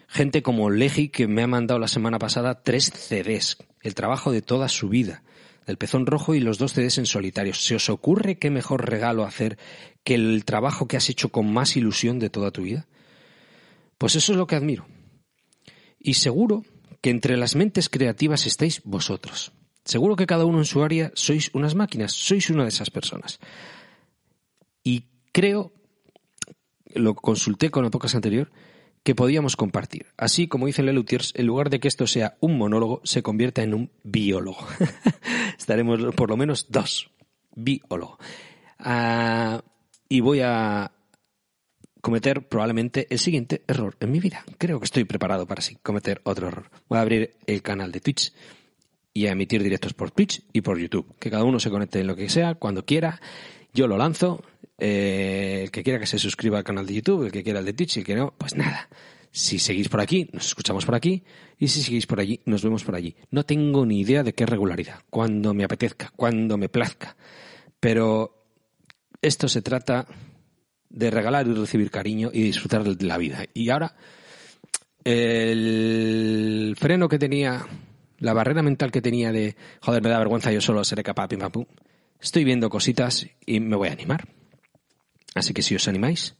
Gente 0.08 0.42
como 0.42 0.70
Legi, 0.70 1.10
que 1.10 1.28
me 1.28 1.42
ha 1.42 1.46
mandado 1.46 1.78
la 1.78 1.88
semana 1.88 2.18
pasada 2.18 2.62
tres 2.62 2.90
CDs, 2.90 3.58
el 3.82 3.94
trabajo 3.94 4.32
de 4.32 4.40
toda 4.40 4.70
su 4.70 4.88
vida, 4.88 5.22
el 5.66 5.76
pezón 5.76 6.06
rojo 6.06 6.34
y 6.34 6.40
los 6.40 6.56
dos 6.56 6.72
CDs 6.72 6.96
en 6.96 7.06
solitario. 7.06 7.52
¿Se 7.52 7.74
os 7.74 7.90
ocurre 7.90 8.38
qué 8.38 8.50
mejor 8.50 8.88
regalo 8.88 9.24
hacer 9.24 9.58
que 10.04 10.14
el 10.14 10.46
trabajo 10.46 10.88
que 10.88 10.96
has 10.96 11.10
hecho 11.10 11.28
con 11.28 11.52
más 11.52 11.76
ilusión 11.76 12.18
de 12.18 12.30
toda 12.30 12.50
tu 12.50 12.62
vida? 12.62 12.86
Pues 13.98 14.16
eso 14.16 14.32
es 14.32 14.38
lo 14.38 14.46
que 14.46 14.56
admiro. 14.56 14.86
Y 15.98 16.14
seguro 16.14 16.64
que 17.02 17.10
entre 17.10 17.36
las 17.36 17.56
mentes 17.56 17.90
creativas 17.90 18.46
estáis 18.46 18.80
vosotros. 18.84 19.52
Seguro 19.84 20.16
que 20.16 20.26
cada 20.26 20.46
uno 20.46 20.58
en 20.58 20.64
su 20.64 20.82
área 20.82 21.10
sois 21.14 21.50
unas 21.52 21.74
máquinas, 21.74 22.12
sois 22.12 22.48
una 22.48 22.62
de 22.62 22.68
esas 22.70 22.90
personas. 22.90 23.40
Y 24.84 25.06
creo, 25.32 25.72
lo 26.94 27.14
consulté 27.14 27.70
con 27.70 27.84
la 27.84 27.90
podcast 27.90 28.14
anterior, 28.14 28.50
que 29.02 29.16
podíamos 29.16 29.56
compartir. 29.56 30.06
Así, 30.16 30.46
como 30.46 30.66
dice 30.66 30.84
Lelutiers, 30.84 31.32
en 31.34 31.46
lugar 31.46 31.70
de 31.70 31.80
que 31.80 31.88
esto 31.88 32.06
sea 32.06 32.36
un 32.40 32.56
monólogo, 32.56 33.00
se 33.02 33.24
convierta 33.24 33.64
en 33.64 33.74
un 33.74 33.90
biólogo. 34.04 34.64
Estaremos 35.58 36.14
por 36.14 36.30
lo 36.30 36.36
menos 36.36 36.66
dos. 36.70 37.10
Biólogo. 37.56 38.18
Ah, 38.78 39.64
y 40.08 40.20
voy 40.20 40.40
a 40.40 40.92
cometer 42.02 42.46
probablemente 42.46 43.06
el 43.08 43.18
siguiente 43.18 43.62
error 43.66 43.96
en 44.00 44.10
mi 44.10 44.20
vida. 44.20 44.44
Creo 44.58 44.78
que 44.80 44.84
estoy 44.84 45.04
preparado 45.04 45.46
para 45.46 45.62
sí, 45.62 45.78
cometer 45.82 46.20
otro 46.24 46.48
error. 46.48 46.68
Voy 46.88 46.98
a 46.98 47.02
abrir 47.02 47.36
el 47.46 47.62
canal 47.62 47.92
de 47.92 48.00
Twitch 48.00 48.34
y 49.14 49.26
a 49.26 49.32
emitir 49.32 49.62
directos 49.62 49.94
por 49.94 50.10
Twitch 50.10 50.42
y 50.52 50.60
por 50.60 50.78
YouTube. 50.78 51.14
Que 51.18 51.30
cada 51.30 51.44
uno 51.44 51.60
se 51.60 51.70
conecte 51.70 52.00
en 52.00 52.08
lo 52.08 52.16
que 52.16 52.28
sea, 52.28 52.56
cuando 52.56 52.84
quiera. 52.84 53.20
Yo 53.72 53.86
lo 53.86 53.96
lanzo 53.96 54.42
eh, 54.78 55.60
el 55.62 55.70
que 55.70 55.84
quiera 55.84 56.00
que 56.00 56.06
se 56.06 56.18
suscriba 56.18 56.58
al 56.58 56.64
canal 56.64 56.86
de 56.86 56.94
YouTube, 56.94 57.26
el 57.26 57.32
que 57.32 57.44
quiera 57.44 57.60
el 57.60 57.64
de 57.64 57.72
Twitch 57.72 57.96
y 57.96 58.00
el 58.00 58.06
que 58.06 58.16
no, 58.16 58.34
pues 58.36 58.56
nada. 58.56 58.88
Si 59.30 59.60
seguís 59.60 59.88
por 59.88 60.00
aquí, 60.00 60.28
nos 60.32 60.46
escuchamos 60.46 60.84
por 60.84 60.96
aquí. 60.96 61.22
Y 61.56 61.68
si 61.68 61.82
seguís 61.82 62.06
por 62.06 62.18
allí, 62.18 62.40
nos 62.46 62.64
vemos 62.64 62.82
por 62.82 62.96
allí. 62.96 63.14
No 63.30 63.44
tengo 63.44 63.86
ni 63.86 64.00
idea 64.00 64.24
de 64.24 64.34
qué 64.34 64.44
regularidad. 64.44 65.00
Cuando 65.08 65.54
me 65.54 65.62
apetezca, 65.62 66.12
cuando 66.16 66.58
me 66.58 66.68
plazca. 66.68 67.16
Pero 67.78 68.44
esto 69.22 69.48
se 69.48 69.62
trata 69.62 70.06
de 70.92 71.10
regalar 71.10 71.46
y 71.46 71.54
recibir 71.54 71.90
cariño 71.90 72.30
y 72.32 72.42
disfrutar 72.42 72.84
de 72.84 73.06
la 73.06 73.18
vida. 73.18 73.44
Y 73.54 73.70
ahora, 73.70 73.96
el 75.04 76.76
freno 76.78 77.08
que 77.08 77.18
tenía, 77.18 77.66
la 78.18 78.32
barrera 78.34 78.62
mental 78.62 78.92
que 78.92 79.02
tenía 79.02 79.32
de, 79.32 79.56
joder, 79.80 80.02
me 80.02 80.10
da 80.10 80.18
vergüenza, 80.18 80.52
yo 80.52 80.60
solo 80.60 80.84
seré 80.84 81.02
capaz, 81.02 81.28
pim, 81.28 81.40
pam, 81.40 81.50
pum. 81.50 81.64
Estoy 82.20 82.44
viendo 82.44 82.70
cositas 82.70 83.26
y 83.44 83.58
me 83.60 83.74
voy 83.74 83.88
a 83.88 83.92
animar. 83.92 84.28
Así 85.34 85.54
que 85.54 85.62
si 85.62 85.74
os 85.74 85.88
animáis, 85.88 86.36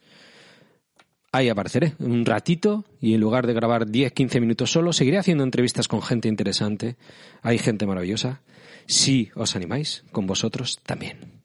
ahí 1.33 1.49
apareceré 1.49 1.95
un 1.99 2.25
ratito 2.25 2.85
y 3.01 3.15
en 3.15 3.21
lugar 3.21 3.47
de 3.47 3.55
grabar 3.55 3.87
10-15 3.87 4.41
minutos 4.41 4.71
solo, 4.71 4.93
seguiré 4.93 5.19
haciendo 5.19 5.45
entrevistas 5.45 5.88
con 5.88 6.03
gente 6.03 6.29
interesante. 6.29 6.97
Hay 7.41 7.59
gente 7.59 7.87
maravillosa. 7.87 8.43
Si 8.87 9.31
os 9.35 9.57
animáis, 9.57 10.05
con 10.12 10.27
vosotros 10.27 10.79
también. 10.85 11.43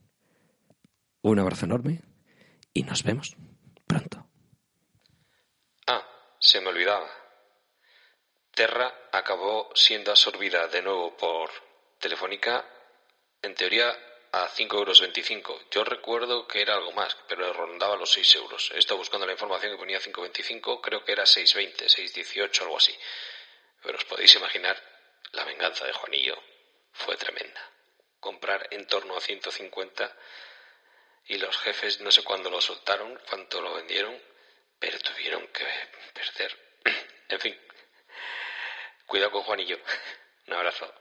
Un 1.22 1.40
abrazo 1.40 1.66
enorme 1.66 2.02
y 2.78 2.84
nos 2.84 3.02
vemos 3.02 3.36
pronto. 3.88 4.28
Ah, 5.88 6.08
se 6.40 6.62
me 6.62 6.70
olvidaba. 6.70 7.10
Terra 8.54 9.10
acabó 9.12 9.72
siendo 9.74 10.12
absorbida 10.12 10.68
de 10.68 10.84
nuevo 10.84 11.18
por 11.18 11.50
Telefónica, 12.00 12.64
en 13.42 13.56
teoría 13.56 13.90
a 14.32 14.48
5,25 14.48 15.50
euros. 15.50 15.66
Yo 15.72 15.84
recuerdo 15.84 16.48
que 16.48 16.62
era 16.62 16.76
algo 16.76 16.92
más, 16.92 17.18
pero 17.28 17.52
rondaba 17.52 17.96
los 17.96 18.12
6 18.12 18.36
euros. 18.36 18.72
Estado 18.76 19.00
buscando 19.00 19.26
la 19.26 19.32
información 19.32 19.72
que 19.72 19.80
ponía 19.80 20.00
5,25, 20.00 20.80
creo 20.82 21.04
que 21.04 21.14
era 21.14 21.24
6,20, 21.24 21.88
6,18, 21.88 22.62
algo 22.62 22.78
así. 22.78 22.96
Pero 23.82 23.98
os 23.98 24.06
podéis 24.06 24.36
imaginar, 24.36 24.78
la 25.32 25.46
venganza 25.46 25.86
de 25.86 25.94
Juanillo 25.94 26.38
fue 26.92 27.18
tremenda. 27.18 27.62
Comprar 28.20 28.68
en 28.70 28.86
torno 28.86 29.18
a 29.18 29.22
150 29.22 30.16
y 31.28 31.38
los 31.38 31.58
jefes 31.60 32.00
no 32.02 32.12
sé 32.12 32.24
cuándo 32.24 32.50
lo 32.50 32.62
soltaron, 32.62 33.20
cuánto 33.30 33.62
lo 33.62 33.74
vendieron, 33.76 34.18
pero 34.80 35.00
tuvieron 35.00 35.46
que 35.48 35.66
perder. 36.14 36.58
en 37.30 37.40
fin, 37.40 37.60
cuidado 39.06 39.32
con 39.32 39.44
Juanillo. 39.44 39.80
Un 40.48 40.54
abrazo. 40.54 40.94